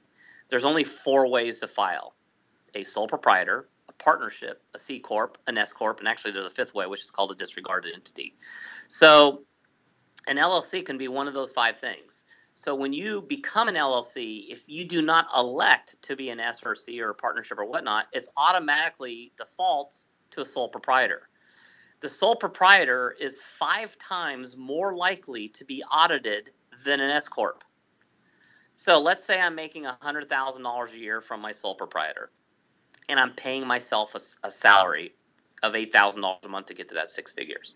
[0.49, 2.15] There's only four ways to file
[2.75, 6.51] a sole proprietor, a partnership, a C Corp, an S Corp, and actually there's a
[6.51, 8.35] fifth way, which is called a disregarded entity.
[8.89, 9.43] So
[10.26, 12.24] an LLC can be one of those five things.
[12.54, 16.61] So when you become an LLC, if you do not elect to be an S
[16.64, 21.28] or C or a partnership or whatnot, it's automatically defaults to a sole proprietor.
[22.00, 26.50] The sole proprietor is five times more likely to be audited
[26.85, 27.64] than an S corp.
[28.76, 32.30] So let's say I'm making $100,000 a year from my sole proprietor,
[33.09, 35.14] and I'm paying myself a, a salary
[35.62, 37.74] of $8,000 a month to get to that six figures.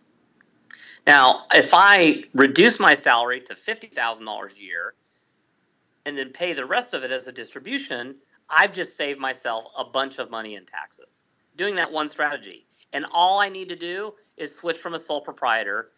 [1.07, 4.95] Now, if I reduce my salary to $50,000 a year
[6.07, 8.17] and then pay the rest of it as a distribution,
[8.49, 11.25] I've just saved myself a bunch of money in taxes
[11.57, 12.67] doing that one strategy.
[12.93, 15.91] And all I need to do is switch from a sole proprietor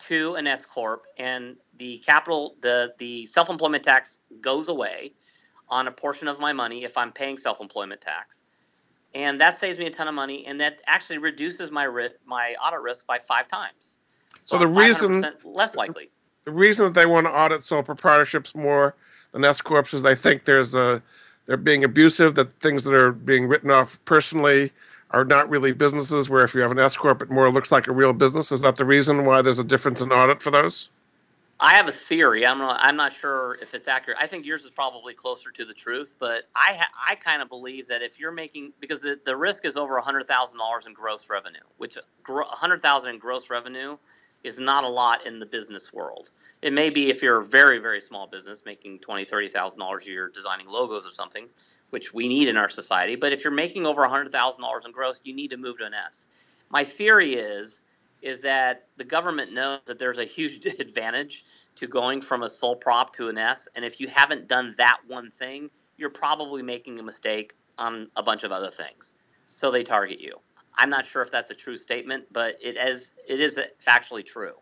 [0.00, 5.12] to an S corp and the capital the the self-employment tax goes away
[5.68, 8.42] on a portion of my money if I'm paying self-employment tax.
[9.14, 11.86] And that saves me a ton of money and that actually reduces my
[12.26, 13.96] my audit risk by 5 times.
[14.42, 16.10] So, the reason less likely.
[16.44, 18.96] The reason that they want to audit sole proprietorships more
[19.30, 21.00] than S corps is they think there's a
[21.46, 22.34] they're being abusive.
[22.34, 24.72] That things that are being written off personally
[25.12, 26.28] are not really businesses.
[26.28, 28.50] Where if you have an S corp, it more looks like a real business.
[28.50, 30.90] Is that the reason why there's a difference in audit for those?
[31.60, 32.44] I have a theory.
[32.44, 34.18] I'm not, I'm not sure if it's accurate.
[34.20, 37.48] I think yours is probably closer to the truth, but I ha, I kind of
[37.48, 40.92] believe that if you're making because the, the risk is over hundred thousand dollars in
[40.92, 43.96] gross revenue, which hundred thousand in gross revenue
[44.44, 46.30] is not a lot in the business world.
[46.62, 50.04] It may be if you're a very, very small business making twenty, thirty thousand dollars
[50.06, 51.48] a year designing logos or something,
[51.90, 53.16] which we need in our society.
[53.16, 55.86] But if you're making over hundred thousand dollars in gross, you need to move to
[55.86, 56.26] an S.
[56.70, 57.82] My theory is
[58.20, 62.76] is that the government knows that there's a huge advantage to going from a sole
[62.76, 66.98] prop to an S, and if you haven't done that one thing, you're probably making
[66.98, 69.14] a mistake on a bunch of other things.
[69.46, 70.38] So they target you.
[70.76, 74.54] I'm not sure if that's a true statement, but it is it is factually true.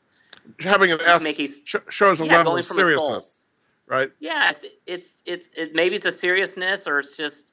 [0.61, 3.49] Having an S a, shows a yeah, level of seriousness,
[3.87, 4.11] right?
[4.19, 7.53] Yes, it's, it's it maybe it's a seriousness or it's just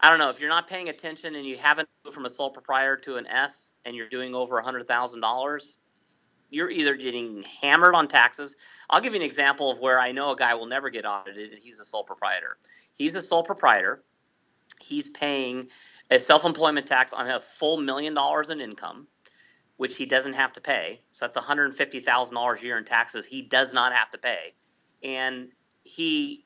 [0.00, 2.50] I don't know if you're not paying attention and you haven't moved from a sole
[2.50, 5.78] proprietor to an S and you're doing over a hundred thousand dollars,
[6.50, 8.56] you're either getting hammered on taxes.
[8.90, 11.52] I'll give you an example of where I know a guy will never get audited,
[11.52, 12.58] and he's a sole proprietor.
[12.92, 14.02] He's a sole proprietor.
[14.80, 15.68] He's paying
[16.12, 19.06] a self-employment tax on a full million dollars in income,
[19.78, 21.00] which he doesn't have to pay.
[21.10, 24.52] So that's $150,000 a year in taxes he does not have to pay.
[25.02, 25.48] And
[25.84, 26.44] he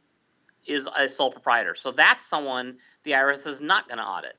[0.66, 1.74] is a sole proprietor.
[1.74, 4.38] So that's someone the IRS is not going to audit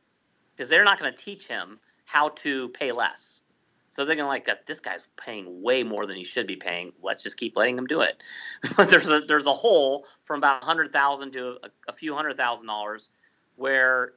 [0.56, 3.42] because they're not going to teach him how to pay less.
[3.90, 6.56] So they're going to like, uh, this guy's paying way more than he should be
[6.56, 6.94] paying.
[7.02, 8.24] Let's just keep letting him do it.
[8.78, 12.14] But there's a there's a hole from about a hundred thousand to a, a few
[12.14, 13.10] hundred thousand dollars
[13.56, 14.14] where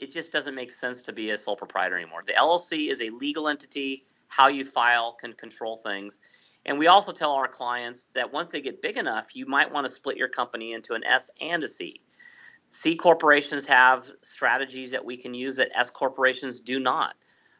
[0.00, 2.22] it just doesn't make sense to be a sole proprietor anymore.
[2.26, 4.04] The LLC is a legal entity.
[4.28, 6.18] How you file can control things.
[6.66, 9.86] And we also tell our clients that once they get big enough, you might want
[9.86, 12.00] to split your company into an S and a C.
[12.70, 17.14] C corporations have strategies that we can use that S corporations do not.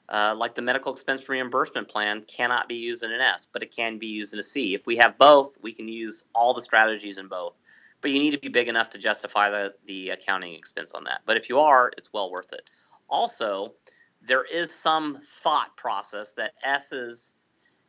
[0.09, 3.75] Uh, like the medical expense reimbursement plan cannot be used in an S, but it
[3.75, 4.75] can be used in a C.
[4.75, 7.55] If we have both, we can use all the strategies in both
[8.01, 11.21] but you need to be big enough to justify the, the accounting expense on that.
[11.27, 12.69] But if you are, it's well worth it.
[13.09, 13.75] Also,
[14.23, 17.33] there is some thought process that S's,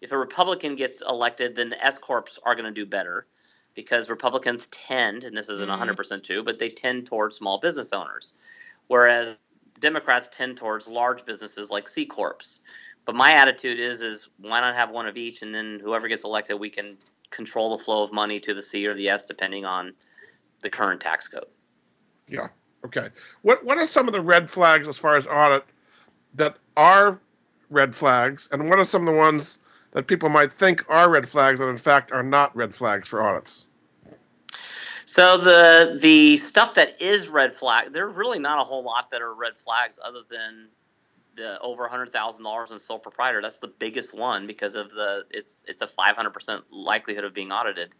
[0.02, 3.28] if a Republican gets elected, then the S corps are going to do better
[3.74, 6.22] because Republicans tend, and this isn't 100% mm-hmm.
[6.22, 8.34] true, but they tend towards small business owners,
[8.88, 9.36] whereas
[9.80, 12.60] Democrats tend towards large businesses like C corps.
[13.06, 16.24] But my attitude is, is why not have one of each, and then whoever gets
[16.24, 16.98] elected, we can
[17.32, 19.94] control the flow of money to the C or the S depending on
[20.62, 21.46] the current tax code.
[22.28, 22.48] Yeah.
[22.86, 23.10] Okay.
[23.42, 25.66] What What are some of the red flags as far as audit
[26.36, 27.20] that are
[27.70, 29.58] red flags, and what are some of the ones
[29.92, 33.22] that people might think are red flags that in fact are not red flags for
[33.22, 33.66] audits?
[35.06, 39.22] So the the stuff that is red flag, there's really not a whole lot that
[39.22, 40.70] are red flags other than
[41.42, 43.42] the over hundred thousand dollars in sole proprietor.
[43.42, 47.34] That's the biggest one because of the it's it's a five hundred percent likelihood of
[47.34, 47.94] being audited.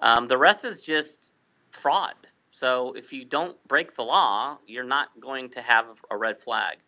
[0.00, 1.32] Um, the rest is just
[1.70, 2.14] fraud.
[2.50, 6.78] So if you don't break the law, you're not going to have a red flag.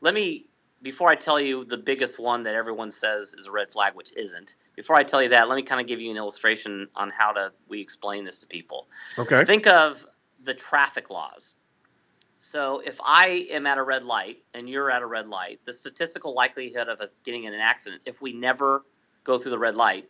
[0.00, 0.46] Let me
[0.82, 4.16] before I tell you the biggest one that everyone says is a red flag, which
[4.16, 4.54] isn't.
[4.76, 7.32] Before I tell you that, let me kind of give you an illustration on how
[7.32, 8.88] to we explain this to people.
[9.18, 9.44] Okay.
[9.44, 10.06] Think of
[10.42, 11.54] the traffic laws.
[12.42, 15.74] So if I am at a red light and you're at a red light, the
[15.74, 18.86] statistical likelihood of us getting in an accident, if we never
[19.24, 20.08] go through the red light,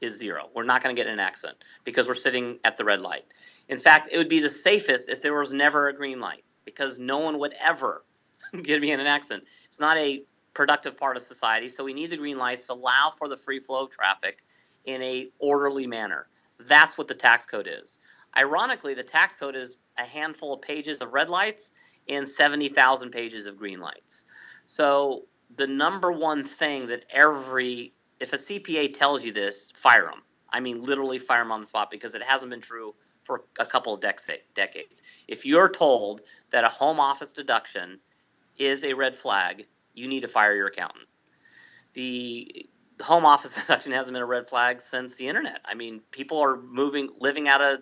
[0.00, 0.48] is zero.
[0.54, 3.24] We're not going to get in an accident because we're sitting at the red light.
[3.68, 7.00] In fact, it would be the safest if there was never a green light because
[7.00, 8.04] no one would ever
[8.62, 9.44] get me in an accident.
[9.64, 10.22] It's not a
[10.54, 13.58] productive part of society, so we need the green lights to allow for the free
[13.58, 14.44] flow of traffic
[14.84, 16.28] in a orderly manner.
[16.60, 17.98] That's what the tax code is.
[18.36, 21.72] Ironically, the tax code is a handful of pages of red lights
[22.08, 24.24] and 70,000 pages of green lights.
[24.66, 25.26] So
[25.56, 30.22] the number one thing that every if a CPA tells you this, fire them.
[30.48, 33.66] I mean, literally fire them on the spot because it hasn't been true for a
[33.66, 35.02] couple of decades.
[35.26, 37.98] If you're told that a home office deduction
[38.58, 41.06] is a red flag, you need to fire your accountant.
[41.94, 42.68] The
[43.00, 45.60] home office deduction hasn't been a red flag since the internet.
[45.64, 47.80] I mean, people are moving, living out of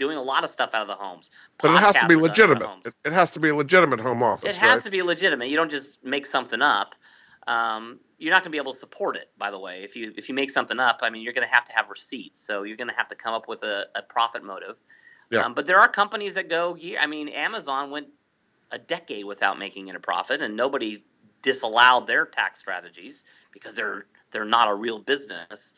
[0.00, 1.30] doing a lot of stuff out of the homes.
[1.58, 2.68] But it has to be legitimate.
[2.86, 4.54] It, it, has to be a legitimate home office.
[4.54, 4.84] It has right?
[4.84, 5.50] to be legitimate.
[5.50, 6.94] You don't just make something up.
[7.46, 9.28] Um, you're not going to be able to support it.
[9.38, 11.54] By the way, if you if you make something up, I mean, you're going to
[11.54, 12.42] have to have receipts.
[12.42, 14.76] So you're going to have to come up with a, a profit motive.
[15.30, 15.40] Yeah.
[15.40, 16.76] Um, but there are companies that go.
[16.98, 18.08] I mean, Amazon went
[18.72, 21.04] a decade without making it a profit, and nobody
[21.42, 25.74] disallowed their tax strategies because they're they're not a real business.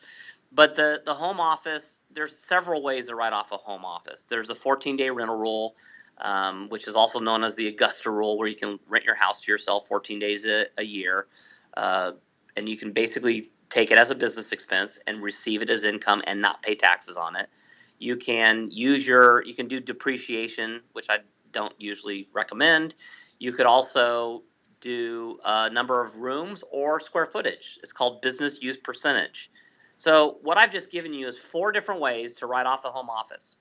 [0.53, 4.25] But the the home office, there's several ways to write off a home office.
[4.25, 5.75] There's a 14 day rental rule,
[6.19, 9.41] um, which is also known as the Augusta rule, where you can rent your house
[9.41, 11.27] to yourself 14 days a, a year,
[11.75, 12.11] uh,
[12.55, 16.21] and you can basically take it as a business expense and receive it as income
[16.27, 17.49] and not pay taxes on it.
[17.97, 21.19] You can use your you can do depreciation, which I
[21.51, 22.93] don't usually recommend.
[23.39, 24.43] You could also
[24.81, 27.79] do a number of rooms or square footage.
[27.81, 29.49] It's called business use percentage.
[29.97, 33.09] So what I've just given you is four different ways to write off the home
[33.09, 33.55] office.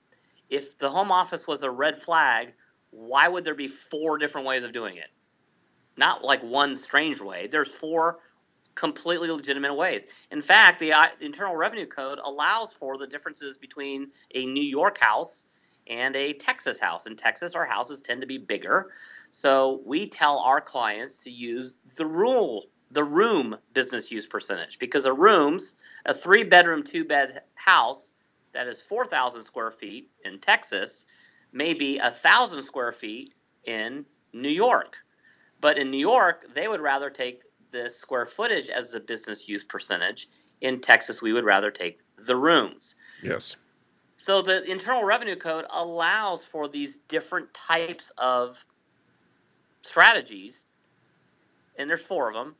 [0.51, 2.53] If the home office was a red flag,
[2.91, 5.09] why would there be four different ways of doing it?
[5.97, 7.47] Not like one strange way.
[7.47, 8.19] There's four
[8.75, 10.07] completely legitimate ways.
[10.31, 14.99] In fact, the uh, Internal Revenue Code allows for the differences between a New York
[15.01, 15.45] house
[15.87, 17.07] and a Texas house.
[17.07, 18.93] In Texas, our houses tend to be bigger.
[19.31, 25.05] So we tell our clients to use the rule, the room business use percentage, because
[25.05, 25.77] a room's
[26.07, 28.13] a three bedroom, two bed house
[28.53, 31.07] that is 4,000 square feet in Texas
[31.53, 33.35] may be a thousand square feet
[33.65, 34.97] in New York.
[35.61, 39.65] But in New York, they would rather take the square footage as the business use
[39.65, 40.29] percentage.
[40.61, 42.95] In Texas, we would rather take the rooms.
[43.23, 43.57] Yes.
[44.17, 48.65] So the Internal Revenue Code allows for these different types of
[49.83, 50.65] strategies,
[51.77, 52.55] and there's four of them.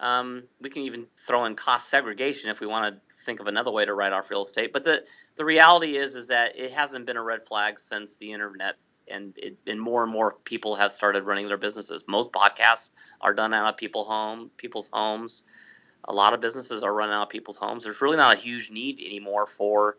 [0.00, 3.70] Um, we can even throw in cost segregation if we want to think of another
[3.70, 4.72] way to write off real estate.
[4.72, 5.04] But the
[5.36, 8.76] the reality is is that it hasn't been a red flag since the internet,
[9.08, 12.04] and it, and more and more people have started running their businesses.
[12.08, 12.90] Most podcasts
[13.20, 15.42] are done out of people home people's homes.
[16.04, 17.84] A lot of businesses are running out of people's homes.
[17.84, 19.98] There's really not a huge need anymore for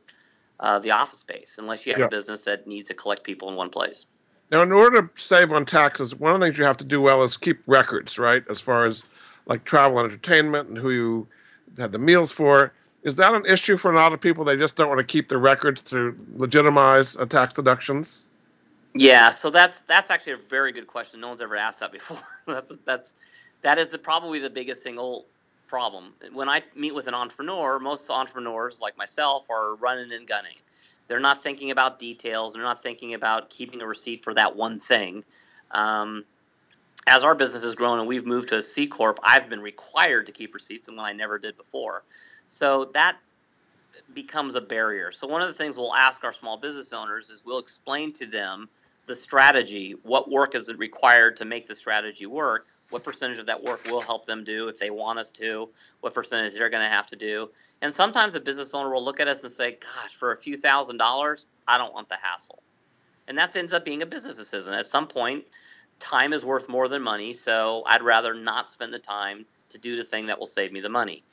[0.59, 2.05] uh, the office space unless you have yeah.
[2.05, 4.07] a business that needs to collect people in one place.
[4.51, 6.99] Now, in order to save on taxes, one of the things you have to do
[6.99, 8.43] well is keep records, right?
[8.49, 9.03] As far as
[9.49, 11.27] like travel and entertainment and who you
[11.77, 12.71] had the meals for.
[13.03, 14.45] Is that an issue for a lot of people?
[14.45, 18.25] They just don't want to keep the records to legitimize tax deductions.
[18.93, 21.21] Yeah, so that's that's actually a very good question.
[21.21, 22.19] No one's ever asked that before.
[22.47, 23.13] that's that's
[23.61, 25.25] that is the, probably the biggest single
[25.67, 26.13] problem.
[26.33, 30.55] When I meet with an entrepreneur, most entrepreneurs like myself are running and gunning.
[31.07, 32.53] They're not thinking about details.
[32.53, 35.23] They're not thinking about keeping a receipt for that one thing.
[35.71, 36.25] Um,
[37.07, 40.25] as our business has grown and we've moved to a C corp, I've been required
[40.27, 42.03] to keep receipts, and when I never did before.
[42.47, 43.17] So that
[44.13, 45.11] becomes a barrier.
[45.11, 48.25] So one of the things we'll ask our small business owners is we'll explain to
[48.25, 48.69] them
[49.07, 53.45] the strategy, what work is it required to make the strategy work, what percentage of
[53.47, 55.69] that work we'll help them do if they want us to,
[56.01, 57.49] what percentage they're going to have to do.
[57.81, 60.57] And sometimes a business owner will look at us and say, gosh, for a few
[60.57, 62.61] thousand dollars, I don't want the hassle.
[63.27, 64.73] And that ends up being a business decision.
[64.73, 65.45] At some point,
[65.99, 69.95] time is worth more than money, so I'd rather not spend the time to do
[69.95, 71.23] the thing that will save me the money.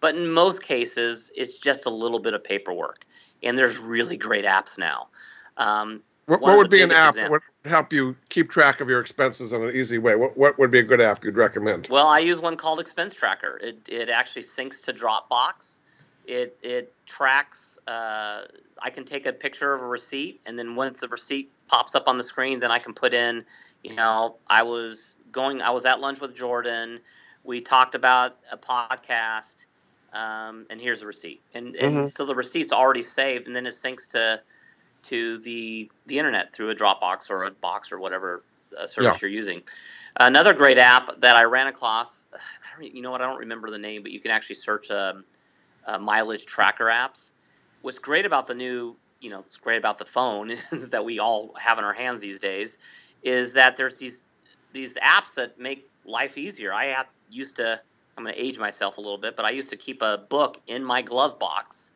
[0.00, 3.04] But in most cases, it's just a little bit of paperwork.
[3.42, 5.08] And there's really great apps now.
[5.56, 8.88] Um, what, what would be an app example, that would help you keep track of
[8.88, 10.16] your expenses in an easy way?
[10.16, 11.88] What, what would be a good app you'd recommend?
[11.90, 13.58] Well, I use one called Expense Tracker.
[13.62, 15.80] It, it actually syncs to Dropbox.
[16.26, 18.42] It, it tracks, uh,
[18.80, 22.06] I can take a picture of a receipt, and then once the receipt pops up
[22.06, 23.44] on the screen, then I can put in,
[23.82, 27.00] you know, I was going, I was at lunch with Jordan.
[27.44, 29.66] We talked about a podcast,
[30.12, 31.40] um, and here's a receipt.
[31.54, 32.06] And, and mm-hmm.
[32.06, 34.40] so the receipt's already saved, and then it syncs to
[35.04, 38.42] to the the internet through a Dropbox or a box or whatever
[38.78, 39.18] uh, service yeah.
[39.22, 39.62] you're using.
[40.16, 42.26] Another great app that I ran across,
[42.80, 43.20] you know what?
[43.20, 45.24] I don't remember the name, but you can actually search um,
[45.86, 47.30] uh, mileage tracker apps.
[47.82, 51.54] What's great about the new, you know, it's great about the phone that we all
[51.58, 52.78] have in our hands these days,
[53.22, 54.24] is that there's these
[54.72, 56.72] these apps that make life easier.
[56.72, 57.80] I have, used to,
[58.16, 60.60] I'm going to age myself a little bit, but I used to keep a book
[60.66, 61.92] in my glove box.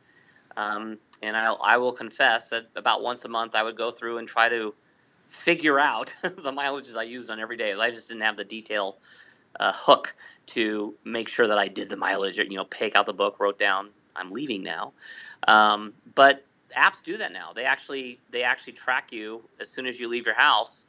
[0.57, 4.19] Um, and I, I will confess that about once a month I would go through
[4.19, 4.75] and try to
[5.29, 7.73] figure out the mileages I used on every day.
[7.73, 8.99] I just didn't have the detail
[9.59, 10.15] uh, hook
[10.49, 12.39] to make sure that I did the mileage.
[12.39, 14.93] You know, pick out the book, wrote down I'm leaving now.
[15.47, 16.45] Um, but
[16.77, 17.53] apps do that now.
[17.55, 20.86] They actually they actually track you as soon as you leave your house.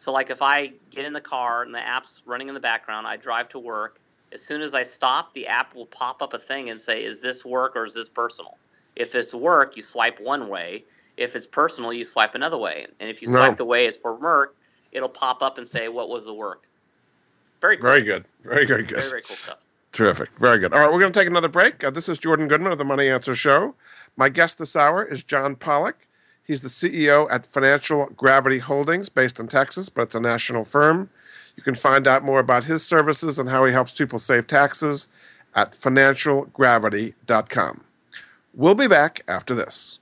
[0.00, 3.06] So like if I get in the car and the app's running in the background,
[3.06, 4.00] I drive to work.
[4.32, 7.20] As soon as I stop, the app will pop up a thing and say, "Is
[7.20, 8.56] this work or is this personal?"
[8.96, 10.86] If it's work, you swipe one way.
[11.18, 12.86] If it's personal, you swipe another way.
[12.98, 14.56] And if you swipe the way is for work,
[14.90, 16.62] it'll pop up and say what was the work.
[17.60, 17.90] Very cool.
[17.90, 18.24] Very good.
[18.42, 19.00] Very, very good.
[19.00, 19.58] Very, very cool stuff.
[19.92, 20.30] Terrific.
[20.38, 20.72] Very good.
[20.72, 21.84] All right, we're going to take another break.
[21.84, 23.74] Uh, this is Jordan Goodman of the Money Answer Show.
[24.16, 26.06] My guest this hour is John Pollock.
[26.50, 31.08] He's the CEO at Financial Gravity Holdings, based in Texas, but it's a national firm.
[31.56, 35.06] You can find out more about his services and how he helps people save taxes
[35.54, 37.84] at financialgravity.com.
[38.52, 40.00] We'll be back after this.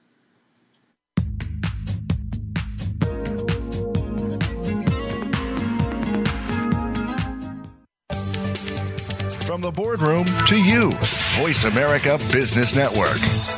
[9.44, 10.92] From the boardroom to you,
[11.36, 13.57] Voice America Business Network.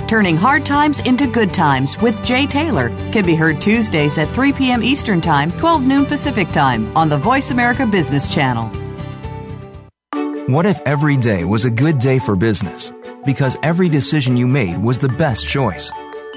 [0.11, 4.51] Turning Hard Times into Good Times with Jay Taylor can be heard Tuesdays at 3
[4.51, 4.83] p.m.
[4.83, 8.67] Eastern Time, 12 noon Pacific Time on the Voice America Business Channel.
[10.49, 12.91] What if every day was a good day for business?
[13.25, 15.89] Because every decision you made was the best choice.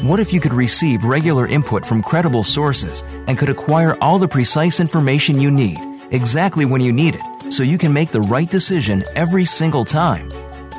[0.03, 4.29] What if you could receive regular input from credible sources and could acquire all the
[4.29, 5.81] precise information you need
[6.13, 10.29] exactly when you need it so you can make the right decision every single time?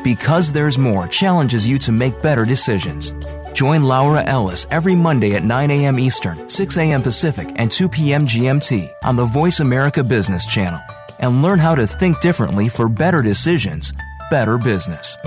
[0.05, 3.11] Because There's More challenges you to make better decisions.
[3.53, 5.97] Join Laura Ellis every Monday at 9 a.m.
[5.97, 7.01] Eastern, 6 a.m.
[7.01, 8.27] Pacific, and 2 p.m.
[8.27, 10.79] GMT on the Voice America Business Channel
[11.17, 13.91] and learn how to think differently for better decisions,
[14.29, 15.17] better business.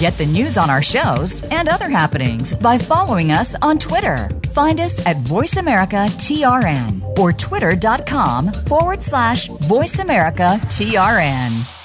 [0.00, 4.28] Get the news on our shows and other happenings by following us on Twitter.
[4.52, 11.79] Find us at VoiceAmericaTRN or twitter.com forward slash VoiceAmericaTRN.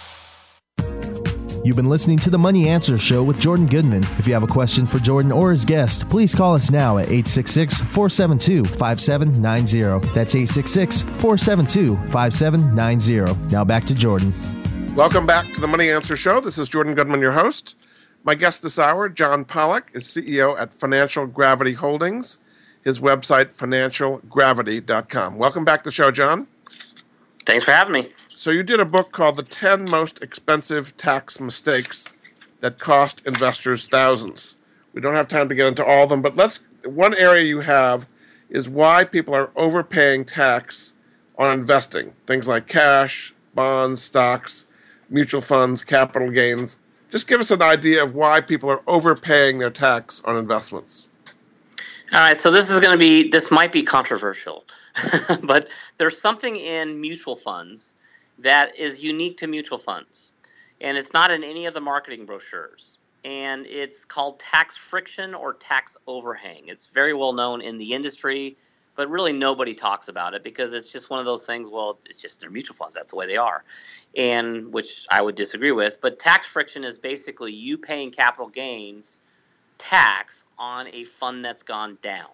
[1.65, 4.03] You've been listening to the Money Answer Show with Jordan Goodman.
[4.19, 7.05] If you have a question for Jordan or his guest, please call us now at
[7.05, 10.07] 866 472 5790.
[10.13, 13.51] That's 866 472 5790.
[13.51, 14.31] Now back to Jordan.
[14.95, 16.39] Welcome back to the Money Answer Show.
[16.39, 17.75] This is Jordan Goodman, your host.
[18.23, 22.37] My guest this hour, John Pollock, is CEO at Financial Gravity Holdings.
[22.83, 25.39] His website, financialgravity.com.
[25.39, 26.45] Welcome back to the show, John.
[27.45, 28.11] Thanks for having me.
[28.29, 32.13] So you did a book called The 10 Most Expensive Tax Mistakes
[32.61, 34.57] That Cost Investors Thousands.
[34.93, 37.59] We don't have time to get into all of them, but let's one area you
[37.59, 38.07] have
[38.49, 40.93] is why people are overpaying tax
[41.37, 44.65] on investing, things like cash, bonds, stocks.
[45.09, 46.79] mutual funds, capital gains.
[47.11, 51.09] Just give us an idea of why people are overpaying their tax on investments.
[52.11, 54.63] All right, so this is going to be this might be controversial,
[55.43, 57.95] but there's something in mutual funds
[58.39, 60.31] that is unique to mutual funds,
[60.81, 62.97] and it's not in any of the marketing brochures.
[63.23, 66.67] And it's called tax friction or tax overhang.
[66.67, 68.55] It's very well known in the industry,
[68.95, 71.67] but really nobody talks about it because it's just one of those things.
[71.67, 72.95] Well, it's just their mutual funds.
[72.95, 73.63] That's the way they are,
[74.15, 75.99] and which I would disagree with.
[76.01, 79.21] But tax friction is basically you paying capital gains
[79.79, 82.29] tax on a fund that's gone down.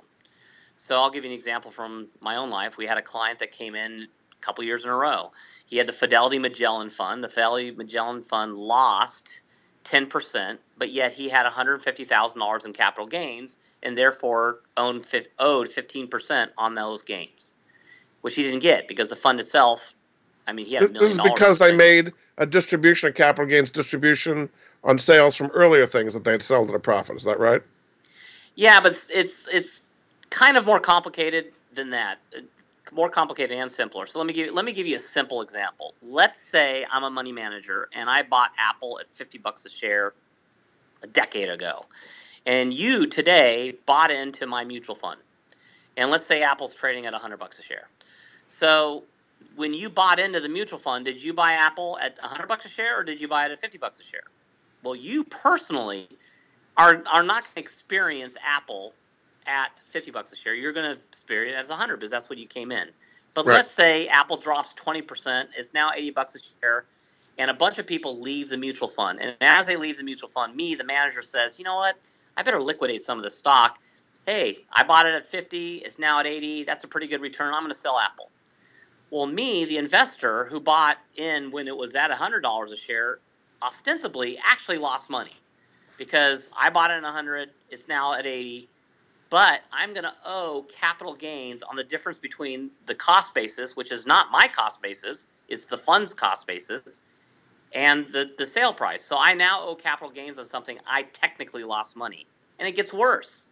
[0.82, 2.75] So I'll give you an example from my own life.
[2.75, 5.32] We had a client that came in a couple years in a row.
[5.67, 7.23] He had the Fidelity Magellan Fund.
[7.23, 9.41] The Fidelity Magellan Fund lost
[9.86, 15.05] 10%, but yet he had $150,000 in capital gains and therefore owned,
[15.38, 17.53] owed 15% on those gains,
[18.21, 19.93] which he didn't get because the fund itself,
[20.47, 24.49] I mean, he had This is because they made a distribution, a capital gains distribution
[24.84, 27.17] on sales from earlier things that they'd sold at a profit.
[27.17, 27.61] Is that right?
[28.55, 29.82] Yeah, but it's it's, it's
[30.32, 32.17] kind of more complicated than that.
[32.36, 32.41] Uh,
[32.91, 34.05] more complicated and simpler.
[34.05, 35.93] So let me give let me give you a simple example.
[36.01, 40.13] Let's say I'm a money manager and I bought Apple at 50 bucks a share
[41.01, 41.86] a decade ago.
[42.45, 45.21] And you today bought into my mutual fund.
[45.95, 47.88] And let's say Apple's trading at 100 bucks a share.
[48.47, 49.03] So
[49.55, 52.69] when you bought into the mutual fund, did you buy Apple at 100 bucks a
[52.69, 54.23] share or did you buy it at 50 bucks a share?
[54.84, 56.09] Well, you personally
[56.77, 58.93] are are not going to experience Apple
[59.51, 60.55] at 50 bucks a share.
[60.55, 62.87] You're going to experience it as 100 because that's what you came in.
[63.33, 63.55] But right.
[63.55, 66.85] let's say Apple drops 20%, it's now 80 bucks a share,
[67.37, 69.19] and a bunch of people leave the mutual fund.
[69.21, 71.97] And as they leave the mutual fund, me, the manager, says, you know what?
[72.35, 73.79] I better liquidate some of the stock.
[74.25, 76.63] Hey, I bought it at 50, it's now at 80.
[76.63, 77.53] That's a pretty good return.
[77.53, 78.29] I'm going to sell Apple.
[79.09, 83.19] Well, me, the investor who bought in when it was at $100 a share,
[83.61, 85.35] ostensibly actually lost money
[85.97, 88.67] because I bought it at 100, it's now at 80,
[89.32, 93.89] but I'm going to owe capital gains on the difference between the cost basis, which
[93.89, 96.99] is not my cost basis, it's the fund's cost basis,
[97.73, 99.05] and the, the sale price.
[99.05, 102.27] So I now owe capital gains on something I technically lost money.
[102.59, 103.47] And it gets worse.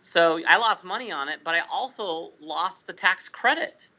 [0.00, 3.90] So I lost money on it, but I also lost the tax credit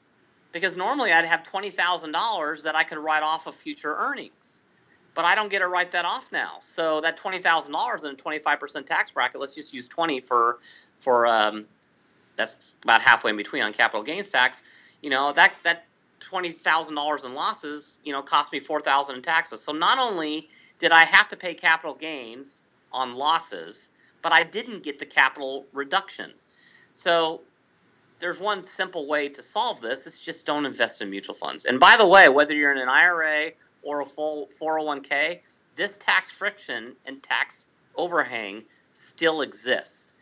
[0.52, 4.64] because normally I'd have $20,000 that I could write off of future earnings
[5.16, 6.60] but I don't get to write that off now.
[6.62, 9.42] So that twenty thousand dollars in a twenty five percent tax bracket.
[9.42, 10.60] Let's just use twenty for
[11.00, 11.66] for um,
[12.36, 14.64] that's about halfway in between on capital gains tax.
[15.02, 15.86] You know that that
[16.20, 19.62] twenty thousand dollars in losses, you know, cost me four thousand in taxes.
[19.62, 20.48] So not only
[20.78, 23.90] did I have to pay capital gains on losses,
[24.22, 26.32] but I didn't get the capital reduction.
[26.94, 27.42] So
[28.20, 30.06] there's one simple way to solve this.
[30.06, 31.66] It's just don't invest in mutual funds.
[31.66, 33.52] And by the way, whether you're in an IRA
[33.84, 35.40] or a full 401k,
[35.76, 40.14] this tax friction and tax overhang still exists.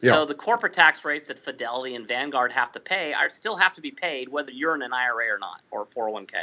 [0.00, 0.12] Yeah.
[0.12, 3.74] So the corporate tax rates that Fidelity and Vanguard have to pay are still have
[3.74, 6.34] to be paid whether you're in an IRA or not or 401k.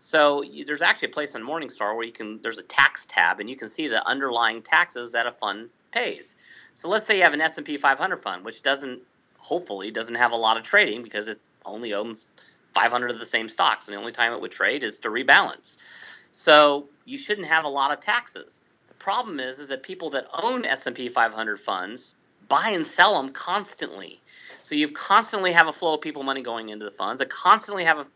[0.00, 3.50] So there's actually a place on Morningstar where you can there's a tax tab and
[3.50, 6.36] you can see the underlying taxes that a fund pays.
[6.74, 9.02] So let's say you have an S&P 500 fund which doesn't
[9.38, 12.30] hopefully doesn't have a lot of trading because it only owns
[12.74, 15.78] 500 of the same stocks, and the only time it would trade is to rebalance.
[16.32, 18.60] So you shouldn't have a lot of taxes.
[18.88, 22.14] The problem is, is that people that own S&P 500 funds
[22.48, 24.20] buy and sell them constantly.
[24.62, 27.84] So you've constantly have a flow of people money going into the funds, I constantly
[27.84, 28.06] have a,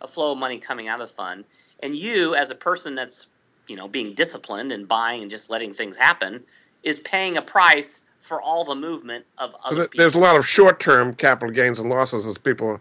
[0.00, 1.44] a flow of money coming out of the fund,
[1.80, 3.26] and you, as a person that's
[3.68, 6.42] you know being disciplined and buying and just letting things happen,
[6.82, 10.46] is paying a price for all the movement of other so There's a lot of
[10.46, 12.80] short-term capital gains and losses as people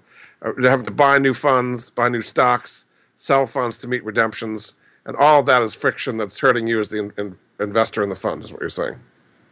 [0.62, 2.86] have to buy new funds, buy new stocks,
[3.16, 7.12] sell funds to meet redemptions, and all that is friction that's hurting you as the
[7.18, 8.44] in, investor in the fund.
[8.44, 9.00] Is what you're saying?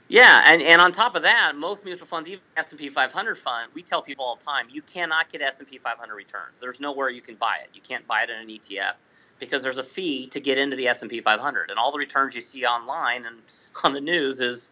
[0.09, 3.83] Yeah, and, and on top of that, most mutual funds, even S&P 500 fund, we
[3.83, 6.59] tell people all the time, you cannot get S&P 500 returns.
[6.59, 7.69] There's nowhere you can buy it.
[7.75, 8.93] You can't buy it in an ETF
[9.37, 12.41] because there's a fee to get into the S&P 500, and all the returns you
[12.41, 13.37] see online and
[13.83, 14.71] on the news is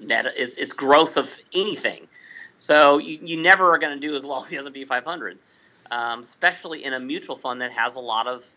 [0.00, 2.08] net is it's growth of anything.
[2.56, 5.38] So you, you never are going to do as well as the S&P 500,
[5.90, 8.48] um, especially in a mutual fund that has a lot of.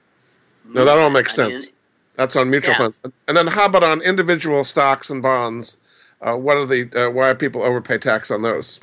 [0.66, 1.66] No, that all makes I sense.
[1.66, 1.76] Mean,
[2.16, 2.78] That's on mutual yeah.
[2.78, 5.80] funds, and then how about on individual stocks and bonds?
[6.24, 8.80] Uh, what are the uh, why people overpay tax on those?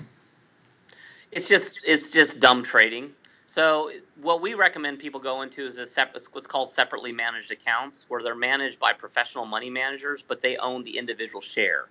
[1.32, 3.12] It's just it's just dumb trading.
[3.46, 3.90] So
[4.22, 8.22] what we recommend people go into is a separate, what's called separately managed accounts, where
[8.22, 11.86] they're managed by professional money managers, but they own the individual share.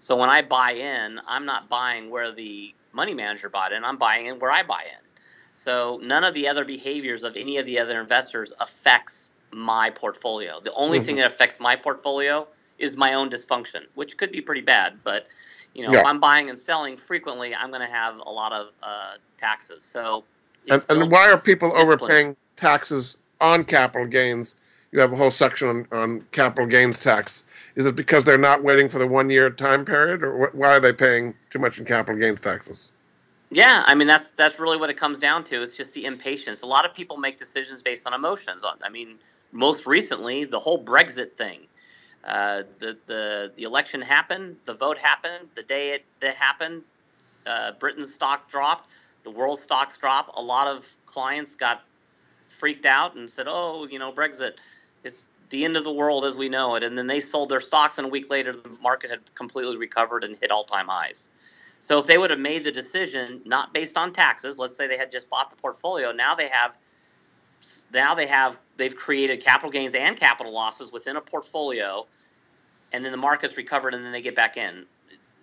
[0.00, 3.96] So when I buy in, I'm not buying where the money manager bought in, I'm
[3.96, 5.04] buying in where I buy in.
[5.52, 10.60] So none of the other behaviors of any of the other investors affects my portfolio.
[10.60, 11.06] The only mm-hmm.
[11.06, 12.48] thing that affects my portfolio
[12.78, 14.98] is my own dysfunction, which could be pretty bad.
[15.04, 15.26] But
[15.74, 16.00] you know, yeah.
[16.00, 19.82] if I'm buying and selling frequently, I'm going to have a lot of uh, taxes.
[19.82, 20.24] So,
[20.68, 24.56] and, and why are people overpaying taxes on capital gains?
[24.92, 27.42] You have a whole section on, on capital gains tax.
[27.74, 30.80] Is it because they're not waiting for the one year time period, or why are
[30.80, 32.92] they paying too much in capital gains taxes?
[33.50, 35.62] Yeah, I mean that's that's really what it comes down to.
[35.62, 36.62] It's just the impatience.
[36.62, 38.64] A lot of people make decisions based on emotions.
[38.82, 39.16] I mean,
[39.52, 41.60] most recently, the whole Brexit thing.
[42.24, 46.82] Uh, the the the election happened, the vote happened, the day it that happened,
[47.46, 48.88] uh, Britain's stock dropped,
[49.24, 50.30] the world stocks dropped.
[50.38, 51.82] A lot of clients got
[52.48, 54.54] freaked out and said, "Oh, you know, Brexit,
[55.02, 57.60] it's the end of the world as we know it." And then they sold their
[57.60, 61.28] stocks, and a week later, the market had completely recovered and hit all-time highs.
[61.78, 64.96] So if they would have made the decision not based on taxes, let's say they
[64.96, 66.78] had just bought the portfolio, now they have
[67.92, 72.06] now they have they've created capital gains and capital losses within a portfolio,
[72.92, 74.84] and then the market's recovered, and then they get back in.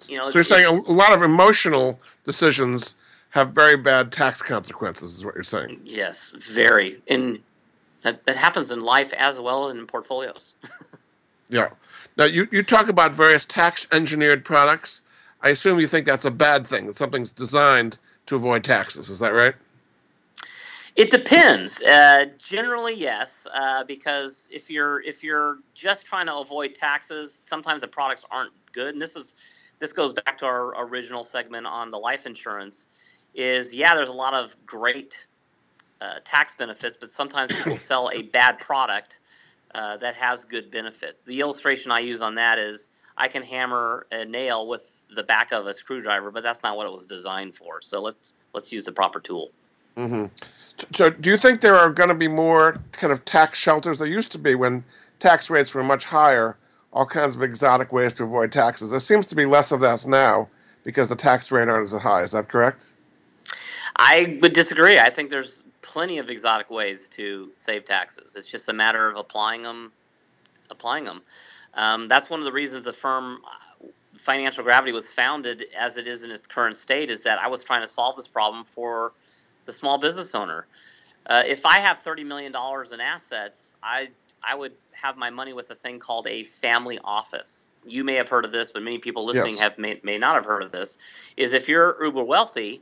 [0.07, 2.95] You know, so you're saying a lot of emotional decisions
[3.32, 5.80] have very bad tax consequences, is what you're saying?
[5.86, 7.01] Yes, very.
[7.07, 7.39] And
[8.03, 10.55] that, that happens in life as well in portfolios.
[11.49, 11.69] yeah.
[12.17, 15.01] Now you, you talk about various tax engineered products.
[15.41, 16.88] I assume you think that's a bad thing.
[16.88, 19.09] That something's designed to avoid taxes.
[19.09, 19.55] Is that right?
[20.95, 21.81] It depends.
[21.81, 27.81] Uh, generally, yes, uh, because if you're if you're just trying to avoid taxes, sometimes
[27.81, 28.93] the products aren't good.
[28.93, 29.35] And this is
[29.79, 32.87] this goes back to our original segment on the life insurance.
[33.33, 35.27] Is yeah, there's a lot of great
[36.01, 39.19] uh, tax benefits, but sometimes people sell a bad product
[39.73, 41.23] uh, that has good benefits.
[41.23, 45.53] The illustration I use on that is I can hammer a nail with the back
[45.53, 47.81] of a screwdriver, but that's not what it was designed for.
[47.81, 49.51] So let's let's use the proper tool.
[49.97, 50.25] Mm-hmm.
[50.93, 53.99] So, do you think there are going to be more kind of tax shelters?
[53.99, 54.83] There used to be when
[55.19, 56.57] tax rates were much higher,
[56.91, 58.89] all kinds of exotic ways to avoid taxes.
[58.89, 60.49] There seems to be less of that now
[60.83, 62.23] because the tax rate aren't as high.
[62.23, 62.93] Is that correct?
[63.97, 64.97] I would disagree.
[64.97, 68.35] I think there's plenty of exotic ways to save taxes.
[68.35, 69.91] It's just a matter of applying them.
[70.69, 71.21] Applying them.
[71.73, 73.39] Um, that's one of the reasons the firm
[74.17, 77.09] Financial Gravity was founded as it is in its current state.
[77.09, 79.13] Is that I was trying to solve this problem for
[79.66, 80.66] the small business owner.
[81.26, 84.09] Uh, if I have thirty million dollars in assets, I
[84.43, 87.72] I would have my money with a thing called a family office.
[87.86, 89.59] You may have heard of this, but many people listening yes.
[89.59, 90.97] have may, may not have heard of this.
[91.38, 92.82] Is if you're uber wealthy,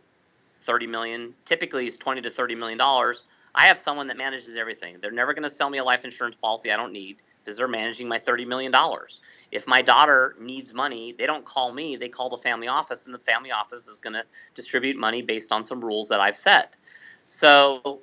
[0.61, 3.23] thirty million typically is twenty to thirty million dollars.
[3.55, 4.97] I have someone that manages everything.
[5.01, 7.17] They're never going to sell me a life insurance policy I don't need
[7.49, 8.71] because they're managing my $30 million.
[9.51, 13.13] If my daughter needs money, they don't call me, they call the family office, and
[13.13, 14.23] the family office is going to
[14.53, 16.77] distribute money based on some rules that I've set.
[17.25, 18.01] So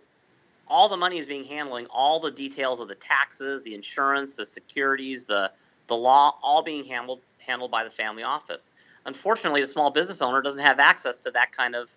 [0.66, 4.44] all the money is being handling all the details of the taxes, the insurance, the
[4.44, 5.52] securities, the
[5.86, 8.74] the law, all being handled handled by the family office.
[9.04, 11.94] Unfortunately, the small business owner doesn't have access to that kind of,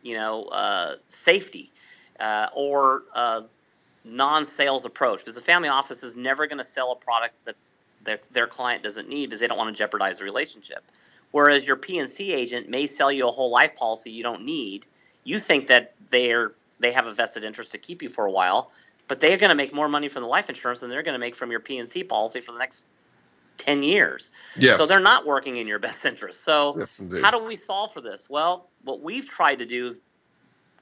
[0.00, 1.70] you know, uh, safety
[2.18, 3.42] uh, or uh,
[4.04, 7.56] non-sales approach because the family office is never going to sell a product that
[8.04, 10.82] their, their client doesn't need because they don't want to jeopardize the relationship.
[11.30, 14.86] Whereas your P&C agent may sell you a whole life policy you don't need.
[15.24, 18.72] You think that they're they have a vested interest to keep you for a while,
[19.06, 21.18] but they're going to make more money from the life insurance than they're going to
[21.18, 22.86] make from your P&C policy for the next
[23.58, 24.30] 10 years.
[24.56, 24.80] Yes.
[24.80, 26.42] So they're not working in your best interest.
[26.44, 28.26] So yes, how do we solve for this?
[28.28, 30.00] Well, what we've tried to do is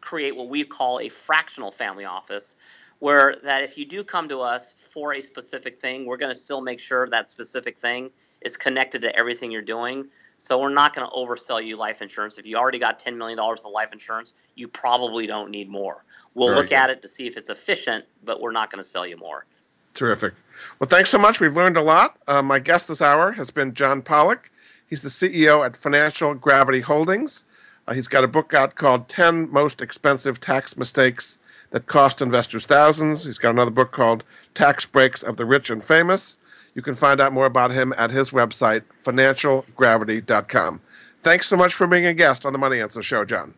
[0.01, 2.57] create what we call a fractional family office
[3.01, 6.39] where that if you do come to us for a specific thing, we're going to
[6.39, 8.11] still make sure that specific thing
[8.43, 10.07] is connected to everything you're doing.
[10.39, 12.39] So we're not going to oversell you life insurance.
[12.39, 16.05] If you already got $10 million of life insurance, you probably don't need more.
[16.35, 16.77] We'll Very look good.
[16.77, 19.45] at it to see if it's efficient, but we're not going to sell you more.
[19.93, 20.35] Terrific.
[20.79, 21.41] Well, thanks so much.
[21.41, 22.17] We've learned a lot.
[22.27, 24.51] Uh, my guest this hour has been John Pollock.
[24.89, 27.45] He's the CEO at Financial Gravity Holdings.
[27.87, 31.39] Uh, he's got a book out called 10 Most Expensive Tax Mistakes
[31.71, 33.25] that cost investors thousands.
[33.25, 36.37] He's got another book called Tax Breaks of the Rich and Famous.
[36.75, 40.81] You can find out more about him at his website, financialgravity.com.
[41.23, 43.55] Thanks so much for being a guest on the Money Answer Show, John.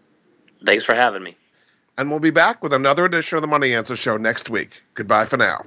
[0.64, 1.36] Thanks for having me.
[1.98, 4.82] And we'll be back with another edition of the Money Answer Show next week.
[4.94, 5.66] Goodbye for now.